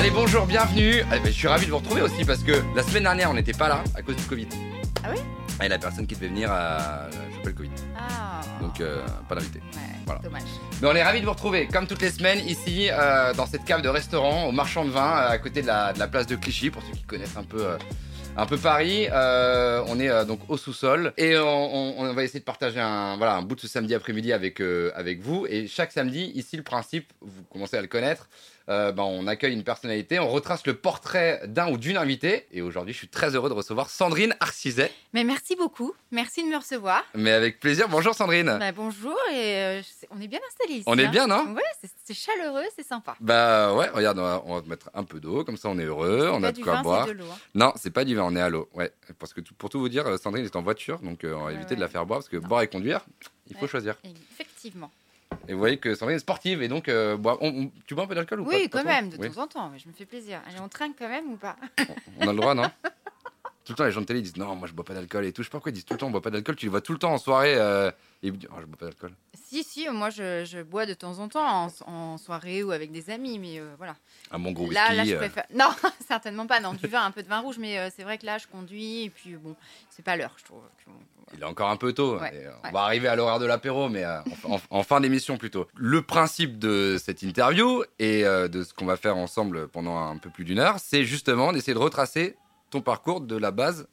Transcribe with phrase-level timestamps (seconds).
[0.00, 1.02] Allez, bonjour, bienvenue.
[1.10, 3.34] Ah, ben, je suis ravi de vous retrouver aussi parce que la semaine dernière, on
[3.34, 4.48] n'était pas là à cause du Covid.
[5.04, 5.18] Ah oui?
[5.62, 7.70] Et la personne qui devait venir a chopé le Covid.
[7.98, 8.40] Ah.
[8.62, 9.58] Donc, euh, pas d'invité.
[9.58, 10.22] Ouais, voilà.
[10.22, 10.42] dommage.
[10.80, 13.66] Mais on est ravis de vous retrouver, comme toutes les semaines, ici, euh, dans cette
[13.66, 16.36] cave de restaurant, au marchand de vin, à côté de la, de la place de
[16.36, 17.62] Clichy, pour ceux qui connaissent un peu.
[17.66, 17.76] euh,
[18.36, 22.22] un peu Paris, Euh, on est euh, donc au sous-sol et on, on- on va
[22.22, 25.46] essayer de partager un, voilà, un bout de ce samedi après-midi avec, euh, avec vous.
[25.50, 28.28] Et chaque samedi, ici, le principe, vous commencez à le connaître,
[28.70, 32.46] euh, ben, on accueille une personnalité, on retrace le portrait d'un ou d'une invitée.
[32.52, 34.92] Et aujourd'hui, je suis très heureux de recevoir Sandrine Arcizet.
[35.12, 35.92] Mais merci beaucoup.
[36.12, 37.04] Merci de me recevoir.
[37.14, 37.88] Mais avec plaisir.
[37.88, 38.56] Bonjour Sandrine.
[38.60, 40.84] Bah, bonjour et euh, on est bien installés ici.
[40.86, 41.10] On est hein.
[41.10, 41.52] bien, non?
[41.54, 41.62] Ouais,
[42.04, 43.16] c'est- chaleureux, c'est sympa.
[43.20, 45.84] Bah ouais, regarde, on va, on va mettre un peu d'eau, comme ça on est
[45.84, 47.06] heureux, on a de quoi vin, boire.
[47.06, 47.24] de hein.
[47.54, 48.68] Non, c'est pas du vin, on est à l'eau.
[48.74, 51.40] Ouais, parce que pour tout vous dire, euh, Sandrine est en voiture, donc euh, on
[51.40, 52.48] va Ouais, éviter de la faire boire parce que Non.
[52.48, 53.00] boire et conduire,
[53.48, 53.68] il faut Ouais.
[53.68, 53.94] choisir.
[54.04, 54.90] Effectivement.
[55.48, 58.04] Et vous voyez que Sandrine est sportive et donc euh, boire- on- on- tu bois
[58.04, 59.30] un peu d'alcool ou pas Oui, quand même, de Oui.
[59.30, 59.68] temps en temps.
[59.70, 60.40] mais Je me fais plaisir.
[60.48, 61.56] Allez, on trinque quand même ou pas?
[62.20, 62.70] On a le droit, non?
[63.70, 65.32] Tout le temps, les gens de télé disent non, moi je bois pas d'alcool et
[65.32, 65.42] tout.
[65.42, 66.56] Je sais pas pourquoi ils disent tout le temps on boit pas d'alcool.
[66.56, 68.76] Tu les vois tout le temps en soirée euh, et ils disent oh, je bois
[68.76, 69.12] pas d'alcool.
[69.46, 72.90] Si, si, moi je, je bois de temps en temps en, en soirée ou avec
[72.90, 73.94] des amis, mais euh, voilà.
[74.32, 74.74] Un bon gros whisky.
[74.74, 75.44] Là, là, je euh, préfère.
[75.54, 75.68] Non,
[76.08, 76.58] certainement pas.
[76.58, 78.48] Non, du vin, un peu de vin rouge, mais euh, c'est vrai que là, je
[78.48, 79.54] conduis et puis bon,
[79.88, 80.62] c'est pas l'heure, je trouve.
[81.32, 82.18] Il est encore un peu tôt.
[82.18, 85.00] Ouais, et, euh, On va arriver à l'horaire de l'apéro, mais en, en- en fin
[85.00, 85.68] d'émission plutôt.
[85.76, 90.28] Le principe de cette interview et de ce qu'on va faire ensemble pendant un peu
[90.28, 92.34] plus d'une heure, c'est justement d'essayer de retracer
[92.70, 93.86] ton parcours de la base,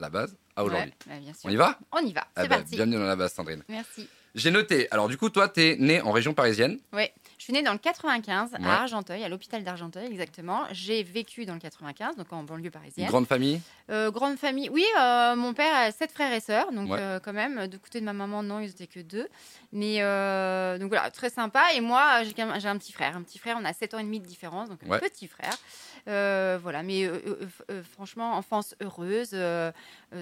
[0.00, 0.92] la base à aujourd'hui.
[1.08, 1.20] Ouais.
[1.44, 1.78] On y va?
[1.92, 2.26] On y va.
[2.36, 2.74] Ah bah, parti.
[2.76, 3.62] Bienvenue dans la base, Sandrine.
[3.68, 4.08] Merci.
[4.34, 4.86] J'ai noté.
[4.90, 6.78] Alors du coup, toi, t'es né en région parisienne.
[6.92, 8.58] Ouais, je suis née dans le 95 Ouais.
[8.66, 10.64] à Argenteuil, à l'hôpital d'Argenteuil exactement.
[10.72, 13.08] J'ai vécu dans le 95, donc en banlieue parisienne.
[13.08, 13.62] grande famille?
[13.88, 14.68] Euh, grande famille.
[14.68, 16.98] Oui, euh, mon père a sept frères et sœurs, donc Ouais.
[17.00, 17.66] euh, quand même.
[17.66, 19.26] Du côté de ma maman, non, ils étaient que deux.
[19.72, 20.00] Mais
[20.78, 21.72] donc voilà, très sympa.
[21.74, 23.16] Et moi, j'ai un petit frère.
[23.16, 25.56] Un petit frère, on a 7 ans et demi de différence, donc un petit frère.
[26.08, 27.20] Euh, voilà, mais euh,
[27.70, 29.36] euh, franchement, enfance heureuse.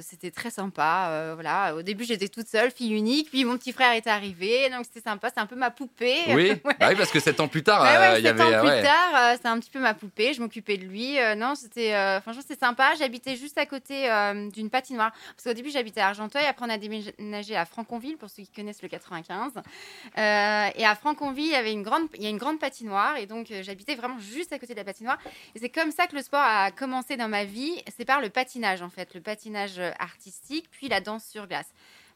[0.00, 1.32] c'était très sympa.
[1.34, 3.30] voilà, au début, j'étais toute seule, fille unique.
[3.30, 5.30] Puis mon petit frère est arrivé, donc c'était sympa.
[5.32, 6.18] C'est un peu ma poupée.
[6.28, 6.52] Oui.
[6.64, 6.74] Ouais.
[6.80, 8.56] Bah oui, parce que sept ans plus tard, ouais, il y sept avait.
[8.56, 10.32] ans plus tard, c'est un petit peu ma poupée.
[10.32, 11.18] Je m'occupais de lui.
[11.36, 11.92] Non, c'était
[12.22, 12.94] franchement c'était sympa.
[12.98, 14.08] J'habitais juste à côté
[14.52, 16.46] d'une patinoire parce qu'au début j'habitais à Argenteuil.
[16.46, 19.52] Après on a déménagé à Franconville pour ceux qui connaissent le 95.
[19.56, 23.16] Euh, et à Franconville il y avait une grande il y a une grande patinoire
[23.16, 25.18] et donc j'habitais vraiment juste à côté de la patinoire.
[25.54, 27.82] Et c'est comme ça que le sport a commencé dans ma vie.
[27.96, 31.68] C'est par le patinage en fait, le patinage euh, artistique puis la danse sur glace.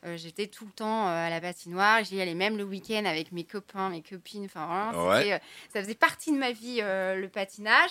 [0.07, 3.33] Euh, J'étais tout le temps euh, à la patinoire, j'y allais même le week-end avec
[3.33, 4.45] mes copains, mes copines.
[4.45, 5.19] Enfin, vraiment, Ouais.
[5.23, 5.39] c'était, euh,
[5.75, 7.91] ça faisait partie de ma vie, le patinage.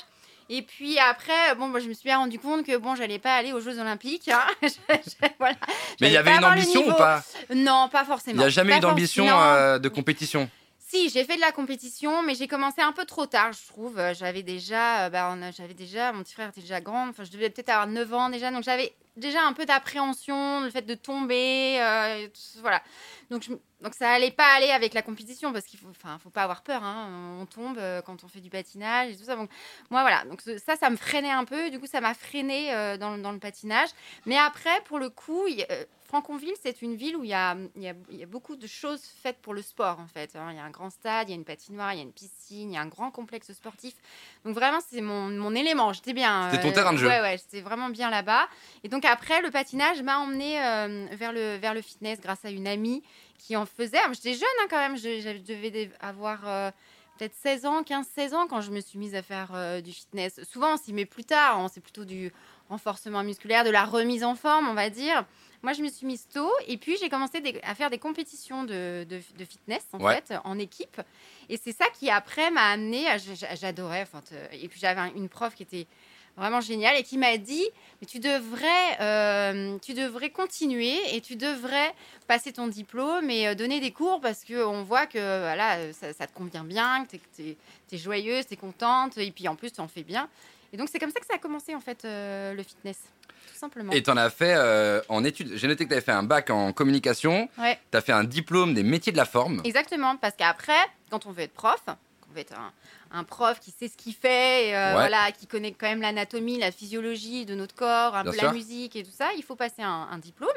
[0.50, 3.36] Et puis après, bon, moi, je me suis bien rendu compte que bon, j'allais pas
[3.36, 4.30] aller aux Jeux Olympiques.
[4.30, 4.40] hein.
[4.62, 5.58] Je- je- voilà.
[6.00, 7.22] Mais il y avait une ambition ou pas?
[7.54, 8.38] Non, pas Il forcément.
[8.40, 10.50] n'y a jamais Pas eu d'ambition de compétition.
[10.90, 14.00] Si, j'ai fait de la compétition, mais j'ai commencé un peu trop tard, je trouve.
[14.00, 17.10] Euh, J'avais déjà, euh, bah, j'avais déjà, mon petit frère était déjà grand.
[17.10, 20.70] Enfin, je devais peut-être avoir 9 ans déjà, donc j'avais déjà un peu d'appréhension, le
[20.70, 22.28] fait de tomber, euh,
[22.62, 22.82] voilà.
[23.30, 23.52] Donc, je-
[23.82, 26.62] donc ça allait pas aller avec la compétition parce qu'il faut, enfin, faut pas avoir
[26.64, 26.84] peur.
[26.84, 27.38] hein.
[27.42, 29.36] On tombe euh, quand on fait du patinage et tout ça.
[29.36, 29.50] Donc,
[29.92, 30.24] moi, voilà.
[30.26, 31.70] Donc ça, ça me freinait un peu.
[31.70, 33.90] Du coup, ça m'a freiné euh, dans, le- dans le patinage.
[34.26, 37.94] Mais après, pour le coup, y euh, Franconville, c'est une ville où il y, y
[38.18, 40.36] y a beaucoup de choses faites pour le sport, en fait.
[40.38, 40.48] hein.
[40.52, 42.14] Il y a un grand stade, il y a une patinoire, il y a une
[42.14, 43.94] piscine, il y a un grand complexe sportif.
[44.46, 45.92] Donc vraiment, c'est mon, mon élément.
[45.92, 46.50] J'étais bien.
[46.50, 47.08] C'était ton terrain de jeu.
[47.10, 48.48] Ouais, ouais, j'étais vraiment bien là-bas.
[48.86, 50.54] Et donc après, le patinage m'a emmené
[51.12, 53.04] vers, le, vers le fitness grâce à une amie
[53.38, 53.98] qui en faisait.
[54.04, 56.72] Ah, J'étais jeune hein, quand même, je, je devais avoir euh,
[57.18, 60.40] peut-être 16 ans, 15-16 ans quand je me suis mise à faire euh, du fitness.
[60.52, 62.32] Souvent, on s'y met plus tard, c'est plutôt du
[62.70, 65.26] renforcement musculaire, de la remise en forme, on va dire.
[65.64, 68.64] Moi, je me suis mise tôt et puis j'ai commencé des- à faire des compétitions
[68.64, 70.22] de, de- de fitness en Ouais.
[70.22, 71.02] fait, en équipe.
[71.50, 73.06] Et c'est ça qui après m'a amené.
[73.60, 74.04] J'adorais.
[74.04, 74.22] enfin,
[74.52, 75.88] Et puis j'avais un- une prof qui était
[76.38, 77.68] vraiment géniale et qui m'a dit
[78.00, 81.94] mais tu devrais, euh, tu devrais continuer et tu devrais
[82.28, 86.14] passer ton diplôme et euh, donner des cours parce que on voit que voilà, ça,
[86.14, 87.56] ça te convient bien, que tu
[87.92, 90.30] es, joyeuse, tu es contente et puis en plus tu en fais bien.
[90.74, 92.98] Et donc c'est comme ça que ça a commencé en fait euh, le fitness,
[93.52, 93.92] tout simplement.
[93.94, 95.56] Et t'en as fait euh, en études.
[95.56, 97.50] J'ai noté que t'avais fait un bac en communication.
[97.58, 97.80] Ouais.
[97.90, 99.62] T'as fait un diplôme des métiers de la forme.
[99.64, 101.98] Exactement, parce qu'apraprès, quand on veut être prof, quand
[102.30, 102.72] on veut être un,
[103.12, 104.94] un prof qui sait ce qu'il fait, et, euh, Ouais.
[104.94, 108.48] voilà, qui connaît quand même l'anatomie, la physiologie de notre corps, un Bien peu sûr.
[108.48, 110.50] la musique et tout ça, il faut passer un, un diplôme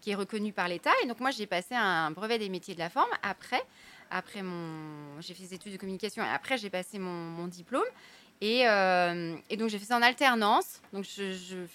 [0.00, 0.92] qui est reconnu par l'État.
[1.02, 3.62] Et donc moi, j'ai passé un brevet des métiers de la forme après.
[4.10, 7.82] Après mon, j'ai fait des études de communication et après j'ai passé mon, mon diplôme.
[8.40, 10.80] Et, euh, et donc j'ai fait ça en alternance.
[10.92, 11.04] Donc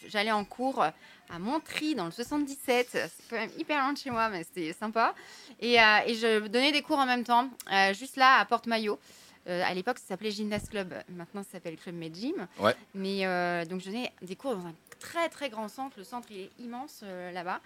[0.08, 2.88] j'allais en cours à Montry dans le 77.
[2.92, 5.14] C'est quand même hyper loin de chez moi, mais c'était sympa.
[5.60, 9.00] Et, euh, et je donnais des cours en même temps, euh, juste là à Porte-Maillot.
[9.48, 10.94] Euh, à l'époque, ça s'appelait Gymnast Club.
[11.10, 12.48] Maintenant, ça s'appelle Club Med Gym.
[12.60, 12.76] Ouais.
[12.94, 15.98] Mais euh, donc, je donnais des cours dans un très très grand centre.
[15.98, 17.60] Le centre il est immense euh, là-bas.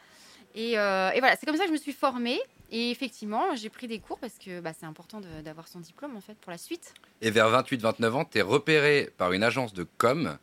[0.57, 2.39] Et, et voilà, c'est comme ça que je me suis formée.
[2.71, 6.21] Et effectivement, j'ai pris des cours parce que bah, c'est important d'avoir son diplôme en
[6.21, 6.93] fait pour la suite.
[7.21, 10.37] Et vers 28-29 ans, t'es repéré par une agence de com.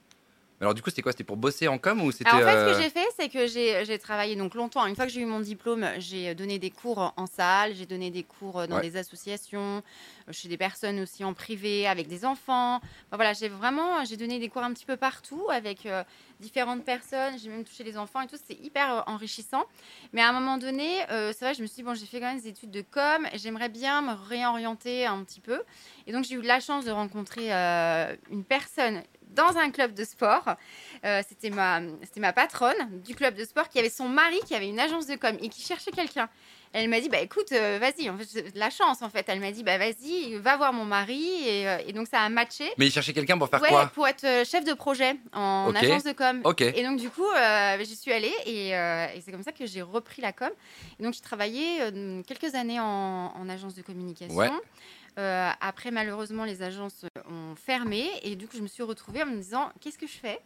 [0.62, 1.10] Alors du coup, c'était quoi?
[1.10, 3.28] C'était pour bosser en com ou c'était en fait, euh, ce que j'ai fait, c'est
[3.28, 4.86] que j'ai travaillé donc longtemps.
[4.86, 8.12] Une fois que j'ai eu mon diplôme, j'ai donné des cours en salle, j'ai donné
[8.12, 8.80] des cours dans Ouais.
[8.82, 9.82] des associations,
[10.28, 12.76] euh, chez des personnes aussi en privé, avec des enfants.
[12.76, 12.80] Enfin,
[13.16, 16.04] voilà, j'ai vraiment j'ai donné des cours un petit peu partout avec euh,
[16.38, 17.36] différentes personnes.
[17.42, 18.36] J'ai même touché les enfants et tout.
[18.46, 19.64] C'est hyper euh, enrichissant.
[20.12, 22.20] Mais à un moment donné, euh, c'est vrai, je me suis dit bon, j'ai fait
[22.20, 23.26] quand même des études de com.
[23.34, 25.60] J'aimerais bien me réorienter un petit peu.
[26.06, 29.02] Et donc j'ai eu la chance de rencontrer euh, une personne
[29.34, 30.56] dans un club de sport.
[31.04, 34.54] Euh, c'était ma, c'était ma patronne du club de sport qui avait son mari qui
[34.54, 36.28] avait une agence de com et qui cherchait quelqu'un.
[36.74, 39.40] Elle m'a dit bah écoute euh, vas-y en fait de la chance en fait elle
[39.40, 42.64] m'a dit bah vas-y va voir mon mari et, euh, et donc ça a matché
[42.78, 46.02] Mais il cherchait quelqu'un pour faire ouais, quoi pour être chef de projet en agence
[46.04, 46.62] de com Ok.
[46.62, 49.82] et donc du coup euh, j'y suis allée et, et c'est comme ça que j'ai
[49.82, 50.48] repris la com
[50.98, 51.80] et donc j'ai travaillé
[52.26, 54.48] quelques années en, en agence de communication Ouais.
[55.18, 59.26] Euh, après malheureusement les agences ont fermé et du coup je me suis retrouvée en
[59.26, 60.40] me disant qu'est-ce que je fais?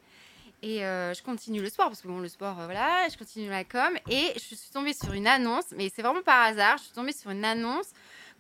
[0.63, 3.49] Et euh, je continue le sport parce que bon le sport euh, voilà je continue
[3.49, 6.85] la com et je suis tombée sur une annonce mais c'est vraiment par hasard je
[6.85, 7.87] suis tombée sur une annonce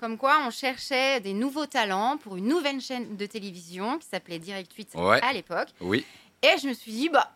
[0.00, 4.40] comme quoi on cherchait des nouveaux talents pour une nouvelle chaîne de télévision qui s'appelait
[4.40, 5.20] Direct 8 Ouais.
[5.22, 6.04] à l'époque Oui.
[6.42, 7.30] et je me suis dit bah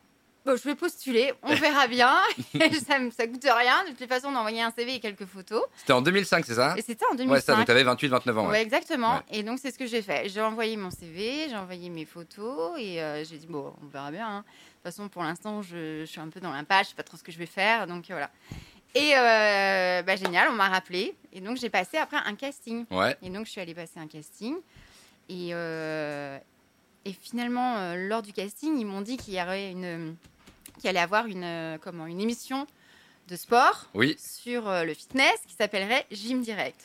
[0.44, 2.14] bah, je vais postuler, on verra bien.
[2.86, 3.84] Ça, ça coûte rien.
[3.84, 5.62] De toute façon, on envoyait un CV et quelques photos.
[5.76, 6.74] C'était en 2005, c'est ça?
[6.76, 7.32] Et c'était en 2005.
[7.32, 7.56] Ouais, ça.
[7.56, 8.44] Donc t'avais 28-29 ans.
[8.46, 8.62] Ouais, Ouais.
[8.62, 9.16] exactement.
[9.16, 9.20] Ouais.
[9.38, 10.28] Et donc, c'est ce que j'ai fait.
[10.28, 14.10] J'ai envoyé mon CV, j'ai envoyé mes photos et euh, j'ai dit, bon, on verra
[14.10, 14.26] bien.
[14.28, 14.38] hein.
[14.40, 17.02] De toute façon, pour l'instant, je, je suis un peu dans l'impasse, je sais pas
[17.02, 17.86] trop ce que je vais faire.
[17.86, 18.30] Donc, voilà.
[18.94, 21.14] Et euh, bah, génial, on m'a rappelé.
[21.32, 22.86] Et donc, j'ai passé après un casting.
[22.90, 23.16] Ouais.
[23.22, 24.56] Et donc, je suis allée passer un casting.
[25.28, 26.38] Et, euh,
[27.04, 30.16] et finalement, euh, lors du casting, ils m'ont dit qu'il y aurait une,
[30.78, 32.66] qu'il allait avoir une, euh, comment, une émission
[33.28, 34.16] de sport Oui.
[34.18, 36.80] sur euh, le fitness qui s'appellerait Gym Direct.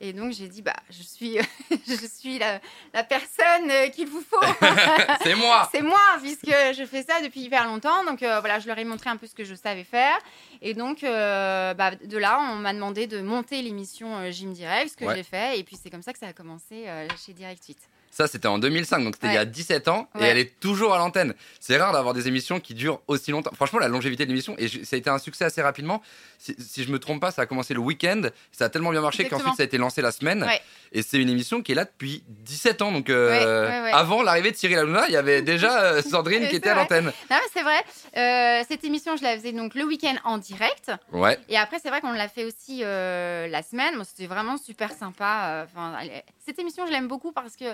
[0.00, 1.38] Et donc, j'ai dit, bah, je suis,
[1.88, 2.60] je suis la,
[2.94, 4.36] la personne qu'il vous faut.
[5.24, 5.68] c'est moi.
[5.72, 8.04] C'est moi, puisque je fais ça depuis hyper longtemps.
[8.04, 10.16] Donc euh, voilà, je leur ai montré un peu ce que je savais faire.
[10.62, 14.96] Et donc, euh, bah, de là, on m'a demandé de monter l'émission Gym Direct, ce
[14.96, 15.16] que Ouais.
[15.16, 15.58] j'ai fait.
[15.58, 17.76] Et puis, c'est comme ça que ça a commencé euh, chez Direct 8.
[18.10, 20.92] Ça, c'était en 2005, donc c'était il y a 17 ans, et elle est toujours
[20.94, 21.34] à l'antenne.
[21.60, 23.52] C'est rare d'avoir des émissions qui durent aussi longtemps.
[23.54, 26.02] Franchement, la longévité de l'émission, et je- ça a été un succès assez rapidement.
[26.38, 28.22] Si, si je me trompe pas, ça a commencé le week-end,
[28.52, 30.42] ça a tellement bien marché qu'ensuite ça a été lancé la semaine.
[30.42, 30.60] Ouais.
[30.92, 34.56] Et c'est une émission qui est là depuis 17 ans, donc euh, avant l'arrivée de
[34.56, 37.12] Cyril Hanouna, il y avait déjà euh, Sandrine qui était à l'antenne.
[37.52, 37.78] C'est vrai.
[38.16, 40.90] Euh, cette émission, je la faisais donc le week-end en direct.
[41.12, 43.96] Ouais, Et après, c'est vrai qu'on l'a fait aussi la semaine.
[43.96, 45.66] Bon, C'était vraiment super sympa.
[45.72, 45.98] Enfin,
[46.44, 47.64] cette émission, je l'aime beaucoup parce que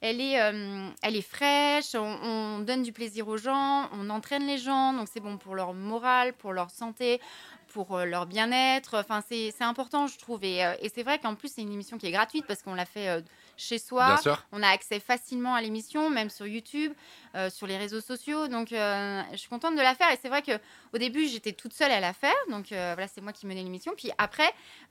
[0.00, 1.94] elle est, euh, elle est fraîche.
[1.94, 5.54] On, on donne du plaisir aux gens, on entraîne les gens, donc c'est bon pour
[5.54, 7.20] leur morale, pour leur santé,
[7.68, 8.98] pour euh, leur bien-être.
[8.98, 10.44] Enfin, c'est important, je trouve.
[10.44, 12.74] Et, euh, et c'est vrai qu'en plus, c'est une émission qui est gratuite parce qu'on
[12.74, 13.22] l'a fait
[13.58, 14.18] chez soi.
[14.52, 16.92] On a accès facilement à l'émission, même sur YouTube,
[17.34, 18.48] euh, sur les réseaux sociaux.
[18.48, 20.10] Donc, euh, je suis contente de la faire.
[20.12, 20.52] Et c'est vrai que
[20.94, 22.34] au début, j'étais toute seule à la faire.
[22.50, 23.92] Donc, euh, voilà, c'est moi qui menais l'émission.
[23.96, 24.50] Puis après,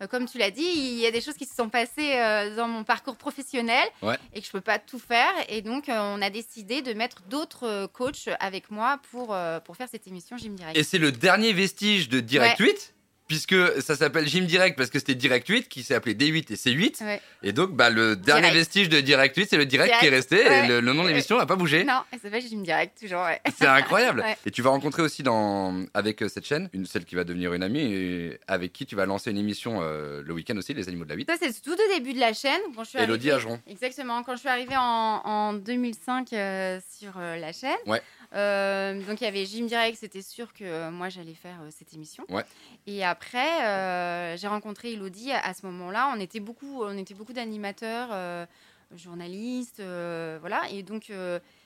[0.09, 2.13] comme tu l'as dit, il y a des choses qui se sont passées
[2.55, 4.17] dans mon parcours professionnel Ouais.
[4.33, 5.31] et que je peux pas tout faire.
[5.49, 10.07] Et donc, on a décidé de mettre d'autres coachs avec moi pour, pour faire cette
[10.07, 10.77] émission Direct.
[10.77, 12.93] Et c'est le dernier vestige de Direct 8,
[13.27, 16.55] puisque ça s'appelle Gym Direct parce que c'était Direct 8 qui s'est appelé D8 et
[16.55, 17.03] C8.
[17.03, 17.21] Ouais.
[17.43, 18.57] Et donc, bah, le dernier Direct.
[18.57, 20.37] vestige de Direct 8, c'est le Direct, qui est resté.
[20.45, 21.83] Et le, le nom de l'émission n'a pas bougé.
[21.83, 23.21] Non, elle s'appelle Gym Direct, toujours.
[23.23, 23.39] Ouais.
[23.57, 24.23] C'est incroyable.
[24.45, 27.53] Et tu vas rencontrer aussi dans, avec euh, cette chaîne, une, celle qui va devenir
[27.53, 30.87] une amie, et avec qui tu vas lancer une émission euh, le week-end aussi, Les
[30.87, 31.29] Animaux de la 8.
[31.29, 32.61] Ça, c'est tout au début de la chaîne.
[32.75, 33.59] Quand je suis Elodie arrivée- Ageron.
[33.69, 34.23] Exactement.
[34.23, 38.01] Quand je suis arrivée en, en 2005 euh, sur euh, la chaîne, Ouais.
[38.33, 41.69] Euh, donc il y avait Gym Direct, c'était sûr que euh, moi j'allais faire euh,
[41.71, 42.25] cette émission.
[42.29, 42.43] Ouais.
[42.85, 46.11] Et après, j'ai rencontré Elodie à, à ce moment-là.
[46.15, 48.47] On était beaucoup, on était beaucoup d'animateurs,
[48.95, 50.69] journalistes, voilà.
[50.71, 51.11] Et donc,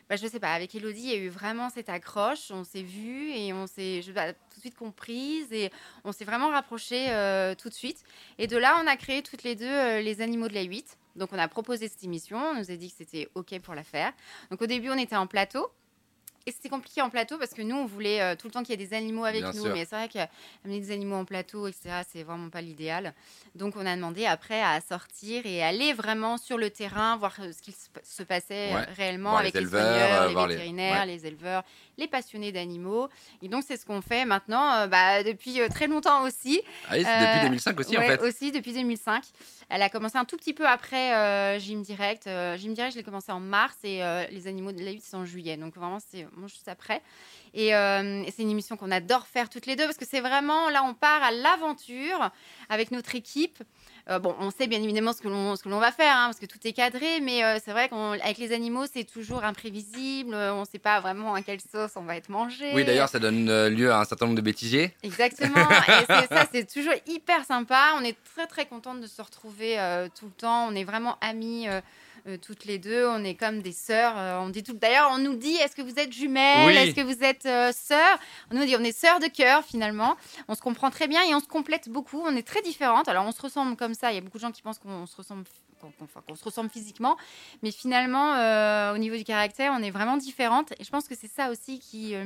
[0.10, 2.51] bah, je sais pas, avec Elodie, il y a eu vraiment cette accroche.
[2.51, 5.72] On s'est vus et on s'est bah, tout de suite comprises et
[6.03, 7.08] on s'est vraiment rapprochés
[7.58, 8.03] tout de suite.
[8.38, 10.98] Et de là, on a créé toutes les deux les animaux de la 8.
[11.15, 12.38] Donc, on a proposé cette émission.
[12.38, 14.13] On nous a dit que c'était OK pour la faire.
[14.50, 15.72] Donc, au début, on était en plateau.
[16.48, 18.71] Et c'était compliqué en plateau parce que nous, on voulait euh, tout le temps qu'il
[18.79, 19.63] y ait des animaux avec Bien nous.
[19.63, 19.74] sûr.
[19.74, 23.13] Mais c'est vrai qu'amener des animaux en plateau, etc., c'est vraiment pas l'idéal.
[23.55, 27.51] Donc, on a demandé après à sortir et aller vraiment sur le terrain, voir euh,
[27.51, 28.75] ce qu'il se passait Ouais.
[28.75, 29.83] euh, réellement Voir avec les les, éleveurs,
[30.31, 31.05] soigneurs, les vétérinaires, ouais.
[31.05, 31.63] les éleveurs,
[31.98, 33.07] les passionnés d'animaux.
[33.41, 36.62] Et donc, c'est ce qu'on fait maintenant euh, bah, depuis euh, très longtemps aussi.
[36.89, 38.21] Ah oui, depuis 2005 aussi, en fait.
[38.21, 39.24] aussi depuis 2005.
[39.74, 42.28] Elle a commencé un tout petit peu après euh, Gym Direct.
[42.28, 45.01] Euh, Gym Direct, je l'ai commencé en mars et euh, Les Animaux de la 8,
[45.01, 45.56] c'est en juillet.
[45.56, 47.01] Donc vraiment, c'est juste après.
[47.54, 50.84] Et c'est une émission qu'on adore faire toutes les deux parce que c'est vraiment, là,
[50.84, 52.32] on part à l'aventure
[52.70, 53.63] avec notre équipe.
[54.10, 56.25] Euh, bon, on sait bien évidemment ce que l'on ce que l'on va faire, hein,
[56.27, 60.34] parce que tout est cadré, mais euh, c'est vrai qu'avec les animaux, c'est toujours imprévisible.
[60.34, 62.72] euh, On ne sait pas vraiment à quelle sauce on va être mangé.
[62.74, 64.93] Oui, d'ailleurs, ça donne lieu à un certain nombre de bêtisiers.
[65.03, 65.55] Exactement.
[65.88, 67.93] Et c'est- ça, c'est toujours hyper sympa.
[68.00, 69.77] On est très très contente de se retrouver
[70.20, 70.67] tout le temps.
[70.67, 71.67] On est vraiment amis.
[72.28, 74.13] Euh, toutes les deux, on est comme des sœurs.
[74.18, 74.74] euh, on dit tout.
[74.74, 76.68] D'ailleurs, on nous dit est-ce que vous êtes jumelles?
[76.68, 76.75] Oui.
[76.75, 78.20] Est-ce que vous êtes euh, sœurs?
[78.51, 80.16] On nous dit on est sœurs de cœur finalement.
[80.48, 82.22] On se comprend très bien et on se complète beaucoup.
[82.25, 83.08] On est très différentes.
[83.08, 84.12] Alors on se ressemble comme ça.
[84.12, 85.44] Il y a beaucoup de gens qui pensent qu'on se ressemble,
[85.80, 87.18] qu'on, se ressemble physiquement,
[87.63, 90.72] mais finalement euh, au niveau du caractère, on est vraiment différentes.
[90.80, 92.25] Et je pense que c'est ça aussi qui euh,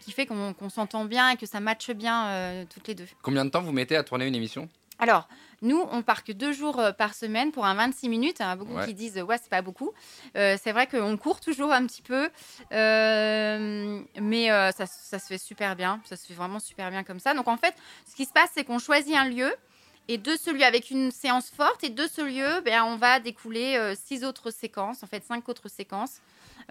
[0.00, 3.06] qui fait qu'on, s'entend bien et que ça matche bien euh, toutes les deux.
[3.22, 4.68] Combien de temps vous mettez à tourner une émission?
[4.98, 5.28] Alors,
[5.64, 8.36] nous, on part que deux jours euh, par semaine pour un 26 minutes.
[8.38, 8.86] Il y en a beaucoup Ouais.
[8.86, 9.92] qui disent, ouais, c'est pas beaucoup.
[10.36, 12.28] Euh, c'est vrai qu'on court toujours un petit peu,
[12.72, 16.00] euh, mais euh, ça, ça se fait super bien.
[16.04, 17.34] Ça se fait vraiment super bien comme ça.
[17.34, 17.74] Donc, en fait,
[18.08, 19.52] ce qui se passe, c'est qu'on choisit un lieu.
[20.06, 23.20] Et de ce lieu, avec une séance forte, et de ce lieu, ben, on va
[23.20, 26.20] découler six autres séquences, en fait cinq autres séquences,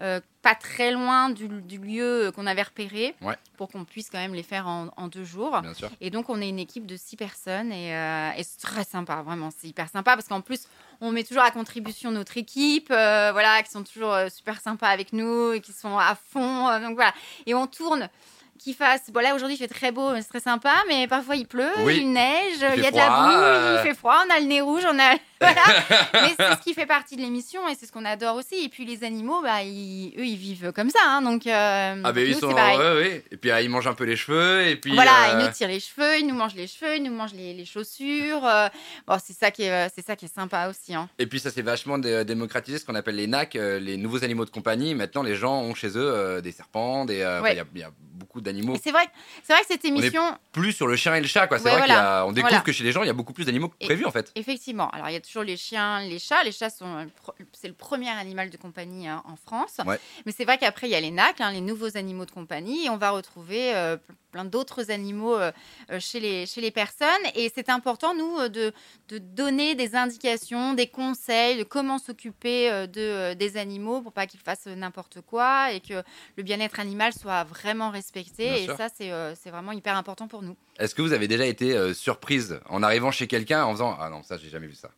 [0.00, 3.36] euh, pas très loin du, du lieu qu'on avait repéré, Ouais.
[3.56, 5.60] pour qu'on puisse quand même les faire en, en deux jours.
[5.62, 5.90] Bien sûr.
[6.00, 9.22] Et donc, on est une équipe de six personnes et, euh, et c'est très sympa,
[9.22, 9.50] vraiment.
[9.56, 10.64] C'est hyper sympa parce qu'en plus,
[11.00, 14.88] on met toujours à contribution notre équipe, euh, voilà, qui sont toujours euh, super sympas
[14.88, 16.68] avec nous et qui sont à fond.
[16.68, 17.14] euh, donc voilà.
[17.46, 18.08] Et on tourne.
[18.56, 19.10] Qu'il fasse.
[19.10, 21.98] Bon, là, aujourd'hui, il fait très beau, c'est très sympa, mais parfois il pleut, Oui.
[22.02, 23.76] il neige, il, y a de la boue, euh.
[23.82, 25.16] il fait froid, on a le nez rouge, on a.
[25.44, 26.08] Voilà.
[26.14, 28.64] mais c'est ce qui fait partie de l'émission et c'est ce qu'on adore aussi.
[28.64, 30.98] Et puis, les animaux, bah, ils- eux, ils vivent comme ça.
[31.04, 32.52] hein, donc, euh, Ah, ben ils sont.
[32.52, 33.24] Ouais, ouais.
[33.30, 34.66] Et puis, euh, ils mangent un peu les cheveux.
[34.66, 34.94] Et puis.
[34.94, 37.34] Voilà, euh, ils nous tirent les cheveux, ils nous mangent les cheveux, ils nous mangent
[37.34, 38.44] les, les chaussures.
[38.46, 38.68] euh,
[39.06, 40.94] bon, c'est ça qui est, euh, c'est ça qui est sympa aussi.
[40.94, 41.08] Hein.
[41.18, 44.24] Et puis, ça s'est vachement dé- démocratisé, ce qu'on appelle les NAC, euh, les nouveaux
[44.24, 44.94] animaux de compagnie.
[44.94, 47.20] Maintenant, les gens ont chez eux euh, des serpents, des.
[47.20, 47.52] euh, Ouais.
[47.54, 48.76] Il y a- il y, a beaucoup d'animaux.
[48.82, 49.02] C'est vrai,
[49.42, 50.22] c'est vrai que cette est émission,
[50.52, 51.58] Plus sur le chien et le chat, quoi.
[51.58, 52.22] C'est Ouais, vrai voilà.
[52.24, 52.64] qu'on découvre Voilà.
[52.64, 54.30] que chez les gens, il y a beaucoup plus d'animaux que Et- prévu, en fait.
[54.34, 56.44] effectivement, alors il y a toujours les chiens, les chats.
[56.44, 57.04] Les chats sont, euh,
[57.52, 59.80] c'est le premier animal de compagnie hein, en France.
[59.86, 59.98] Ouais.
[60.26, 62.86] Mais c'est vrai qu'après il y a les NAC, hein, les nouveaux animaux de compagnie,
[62.86, 63.96] et on va retrouver euh,
[64.30, 65.52] plein d'autres animaux euh,
[65.98, 67.08] chez les chez les personnes.
[67.34, 68.72] Et c'est important nous de
[69.08, 74.26] de donner des indications, des conseils de comment s'occuper euh, de des animaux pour pas
[74.26, 76.02] qu'ils fassent n'importe quoi et que
[76.36, 78.50] le bien-être animal soit vraiment respecté.
[78.50, 78.76] Bien et sûr.
[78.76, 80.56] ça c'est vraiment hyper important pour nous.
[80.78, 84.22] Est-ce que vous avez déjà été surprise en arrivant chez quelqu'un en faisant Ah non,
[84.22, 84.90] ça, j'ai jamais vu ça.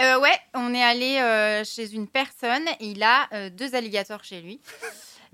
[0.00, 4.24] Euh, ouais, on est allé euh, chez une personne et il a euh, deux alligators
[4.24, 4.60] chez lui.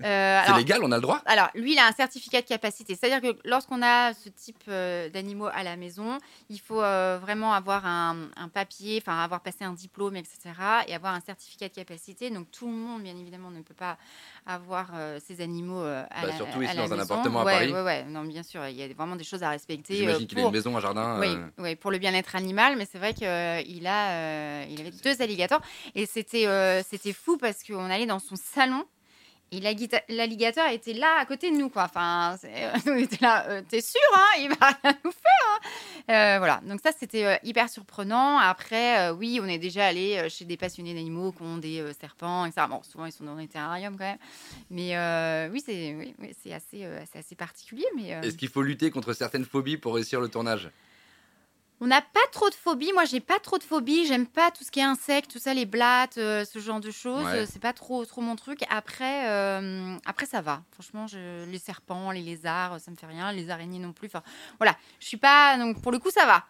[0.03, 2.95] Euh, C'est légal, on a le droit alors, lui, il a un certificat de capacité.
[2.95, 7.53] C'est-à-dire que lorsqu'on a ce type euh, d'animaux à la maison, il faut euh, vraiment
[7.53, 10.37] avoir un, un papier, enfin avoir passé un diplôme, etc.
[10.87, 12.29] et avoir un certificat de capacité.
[12.29, 13.97] Donc, tout le monde, bien évidemment, ne peut pas
[14.45, 17.45] avoir euh, ces animaux à, Bah, la, surtout à ici la dans un appartement à
[17.45, 17.83] ouais, Paris.
[17.83, 19.95] Ouais, non, bien sûr, il y a vraiment des choses à respecter.
[19.95, 21.19] J'imagine qu'il a une maison, un jardin.
[21.19, 25.61] oui, oui, pour le bien-être animal, mais c'est vrai qu'il a, il avait deux alligators
[25.95, 28.85] et c'était, c'était fou parce qu'on allait dans son salon
[29.51, 31.83] et l'alliga- l'alligator était là à côté de nous, quoi.
[31.85, 32.35] Enfin,
[32.85, 35.47] on était là, euh, t'es sûr, hein, il va rien nous faire.
[35.49, 35.59] hein.
[36.09, 38.37] Euh, voilà, donc ça c'était euh, hyper surprenant.
[38.37, 41.79] Après, euh, oui, on est déjà allé euh, chez des passionnés d'animaux qui ont des
[41.81, 42.67] euh, serpents, etc.
[42.69, 44.17] Bon, souvent ils sont dans des terrariums quand même,
[44.69, 46.13] mais euh, oui, c'est, oui,
[46.53, 48.13] assez, euh, assez particulier, mais.
[48.15, 50.69] euh, Est-ce qu'il faut lutter contre certaines phobies pour réussir le tournage?
[51.79, 52.91] On n'a pas trop de phobie.
[52.93, 54.07] Moi, j'ai pas trop de phobie.
[54.07, 56.89] J'aime pas tout ce qui est insectes, tout ça, les blattes, euh, ce genre de
[56.89, 57.23] choses.
[57.25, 57.45] Ouais.
[57.45, 58.61] C'est pas trop, trop mon truc.
[58.69, 60.63] Après, euh, après ça va.
[60.71, 63.31] Franchement, je- les serpents, les lézards, ça me fait rien.
[63.31, 64.07] Les araignées non plus.
[64.07, 64.23] Enfin,
[64.59, 64.75] voilà.
[64.99, 65.55] Je suis pas.
[65.57, 66.45] Donc, pour le coup, ça va.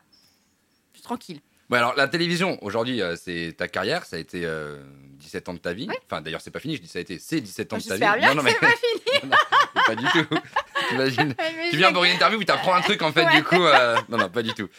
[0.93, 1.41] Je suis tranquille.
[1.69, 4.05] Bon, alors, la télévision, aujourd'hui, euh, c'est ta carrière.
[4.05, 4.81] Ça a été euh,
[5.19, 5.89] 17 ans de ta vie.
[5.89, 5.99] Ouais.
[6.09, 6.77] Enfin, d'ailleurs, c'est pas fini.
[6.77, 7.99] Je dis ça a été, c'est 17 ans de ta vie.
[7.99, 9.29] Bien non, non, que c'est mais pas fini.
[9.75, 10.35] non, pas du tout.
[10.89, 11.35] T'imagines
[11.71, 13.35] Tu viens pour une interview où t'apprends un truc, en fait, Ouais.
[13.37, 13.63] du coup.
[13.63, 14.69] euh, Non, non, pas du tout.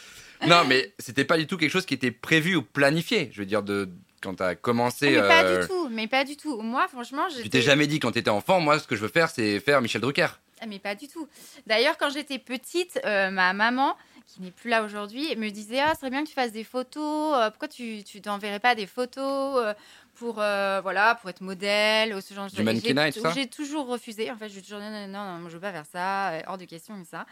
[0.47, 3.29] Non, mais c'était pas du tout quelque chose qui était prévu ou planifié.
[3.33, 3.89] Je veux dire, de
[4.21, 5.11] quand t'as commencé.
[5.11, 5.89] Mais pas euh, du tout.
[5.89, 6.61] Mais pas du tout.
[6.61, 9.29] Moi, franchement, Tu t'es jamais dit quand t'étais enfant, moi, ce que je veux faire,
[9.29, 10.27] c'est faire Michel Drucker.
[10.61, 11.27] Ah, mais pas du tout.
[11.67, 13.95] D'ailleurs, quand j'étais petite, euh, ma maman,
[14.27, 16.65] qui n'est plus là aujourd'hui, me disait Ah, ce serait bien que tu fasses des
[16.65, 17.37] photos.
[17.37, 19.73] euh, pourquoi tu tu t'enverrais pas des photos euh,
[20.19, 24.29] pour, euh, voilà, pour être modèle ou ce genre de choses J'ai- toujours refusé.
[24.29, 26.57] En fait, j'ai toujours dit non, non, non, je veux pas faire ça, euh, hors
[26.57, 27.25] de question, et ça.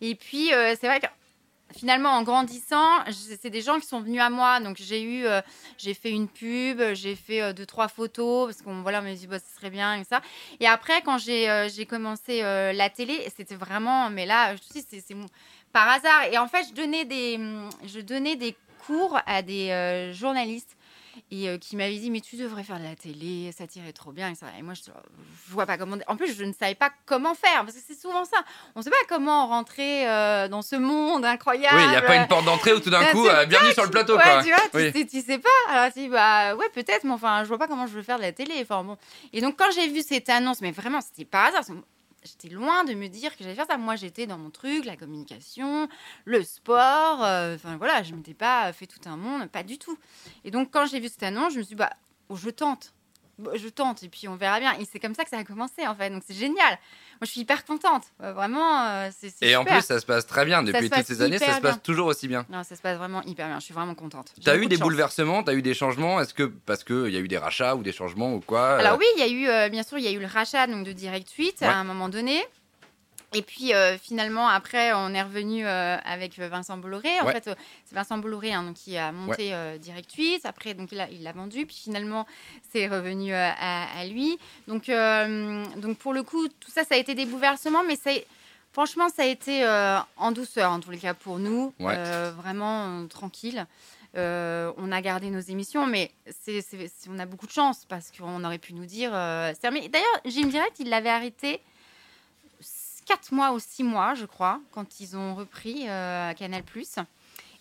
[0.00, 1.06] Et puis, euh, c'est vrai que.
[1.76, 4.58] Finalement, en grandissant, c'est des gens qui sont venus à moi.
[4.58, 5.42] Donc, j'ai eu, euh,
[5.76, 9.12] j'ai fait une pub, j'ai fait euh, deux, trois photos parce qu'on voilà, on m'a
[9.12, 10.22] dit, bah, ce serait bien et ça.
[10.60, 15.14] Et après, quand j'ai euh, commencé la télé, c'était vraiment, mais là, je dis, c'est
[15.70, 16.22] par hasard.
[16.32, 17.38] Et en fait, je donnais des,
[17.84, 20.77] je donnais des cours à des journalistes
[21.30, 24.12] et euh, qui m'avaient dit mais tu devrais faire de la télé, ça tirait trop
[24.12, 24.46] bien et ça.
[24.58, 25.96] Et moi je, je vois pas comment.
[26.06, 28.38] En plus je ne savais pas comment faire parce que c'est souvent ça.
[28.74, 31.76] On sait pas comment rentrer euh, dans ce monde incroyable.
[31.76, 33.84] Oui, il n'y a pas une porte d'entrée où tout d'un coup, euh, bienvenue sur
[33.84, 34.16] le plateau.
[34.16, 34.42] Ouais, quoi.
[34.42, 34.92] tu vois, Oui.
[34.92, 35.48] tu, sais, tu sais pas.
[35.70, 38.16] Alors, tu dis, bah ouais, peut-être, mais enfin, je vois pas comment je veux faire
[38.16, 38.54] de la télé.
[38.62, 38.96] Enfin, bon.
[39.32, 41.64] Et donc, quand j'ai vu cette annonce, mais vraiment, c'était par hasard.
[42.30, 43.76] J'étais loin de me dire que j'allais faire ça.
[43.78, 45.88] Moi, j'étais dans mon truc, la communication,
[46.24, 47.24] le sport.
[47.24, 49.98] euh, Enfin, voilà, je m'étais pas fait tout un monde, pas du tout.
[50.44, 51.92] Et donc, quand j'ai vu cette annonce, je me suis dit, bah,
[52.28, 52.92] oh, je tente.
[53.38, 54.72] Bah, Je tente, et puis on verra bien.
[54.78, 56.10] Et c'est comme ça que ça a commencé, en fait.
[56.10, 56.78] Donc, c'est génial.
[57.20, 58.04] Moi, je suis hyper contente.
[58.22, 60.62] Euh, Vraiment, euh, c'est Et en plus, ça se passe très bien.
[60.62, 61.76] Depuis toutes ces années, ça se passe bien.
[61.82, 62.46] toujours aussi bien.
[62.48, 63.58] Non, ça se passe vraiment hyper bien.
[63.58, 64.32] Je suis vraiment contente.
[64.44, 66.20] T'as eu de des bouleversements, t'as eu des changements?
[66.20, 68.60] Est-ce que parce qu'il y a eu des rachats ou des changements ou quoi?
[68.60, 70.26] Euh, Alors oui, il y a eu, euh, bien sûr, il y a eu le
[70.26, 71.66] rachat donc, de Direct 8 Ouais.
[71.66, 72.44] à un moment donné.
[73.34, 77.20] Et puis euh, finalement, après, on est revenu euh, avec Vincent Bolloré.
[77.20, 77.32] En Ouais.
[77.34, 77.54] fait, euh,
[77.84, 80.46] c'est Vincent Bolloré hein, donc, qui a monté euh, Direct 8.
[80.46, 81.66] Après, donc, il l'a vendu.
[81.66, 82.26] Puis finalement,
[82.72, 84.38] c'est revenu euh, à, à lui.
[84.66, 87.84] Donc, euh, donc pour le coup, tout ça, ça a été des bouleversements.
[87.86, 88.10] Mais ça,
[88.72, 91.74] franchement, ça a été euh, en douceur, en tous les cas, pour nous.
[91.80, 91.94] Ouais.
[91.96, 93.66] Euh, vraiment euh, tranquille.
[94.16, 96.64] Euh, on a gardé nos émissions, mais c'est,
[97.10, 99.10] on a beaucoup de chance parce qu'on aurait pu nous dire.
[99.12, 99.52] euh.
[99.62, 101.60] D'ailleurs, Jim Direct, il l'avait arrêté
[103.08, 106.62] 4 mois ou 6 mois, je crois, quand ils ont repris euh, Canal.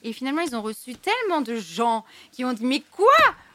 [0.04, 3.08] Et finalement, ils ont reçu tellement de gens qui ont dit Mais quoi?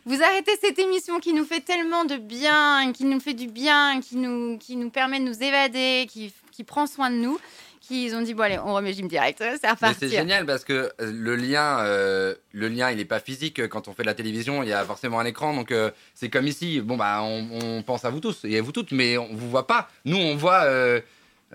[0.05, 4.01] Vous arrêtez cette émission qui nous fait tellement de bien, qui nous fait du bien,
[4.01, 7.39] qui nous, qui nous permet de nous évader, qui, qui prend soin de nous,
[7.81, 9.97] qu'ils ont dit Bon, allez, on remet Jim Direct, c'est Mais reparti.
[10.01, 13.69] c'est génial parce que euh, le lien, euh, le lien, il n'est pas physique.
[13.69, 15.55] Quand on fait de la télévision, il y a forcément un écran.
[15.55, 16.81] Donc euh, c'est comme ici.
[16.81, 19.67] Bon bah, on, pense à vous tous et à vous toutes, mais on vous voit
[19.67, 19.89] pas.
[20.07, 20.65] Nous, on voit.
[20.65, 21.01] euh,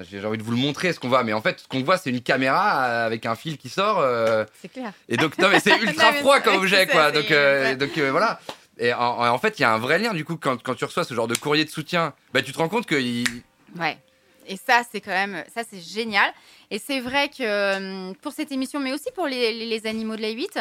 [0.03, 1.97] j'ai envie de vous le montrer ce qu'on voit, mais en fait, ce qu'on voit,
[1.97, 3.99] c'est une caméra euh, avec un fil qui sort.
[3.99, 4.91] euh, C'est clair.
[5.09, 7.11] et donc, non, mais c'est ultra Non, froid comme objet, quoi.
[7.11, 8.39] Donc, euh, donc euh, voilà.
[8.79, 10.85] Et en, en fait, il y a un vrai lien du coup quand, quand tu
[10.85, 12.13] reçois ce genre de courrier de soutien.
[12.33, 13.25] Bah, tu te rends compte que il-
[13.79, 13.97] Ouais.
[14.49, 16.31] Et ça, c'est quand même, ça, c'est génial.
[16.71, 20.29] Et c'est vrai que pour cette émission, mais aussi pour les, les- animaux de la
[20.29, 20.59] 8,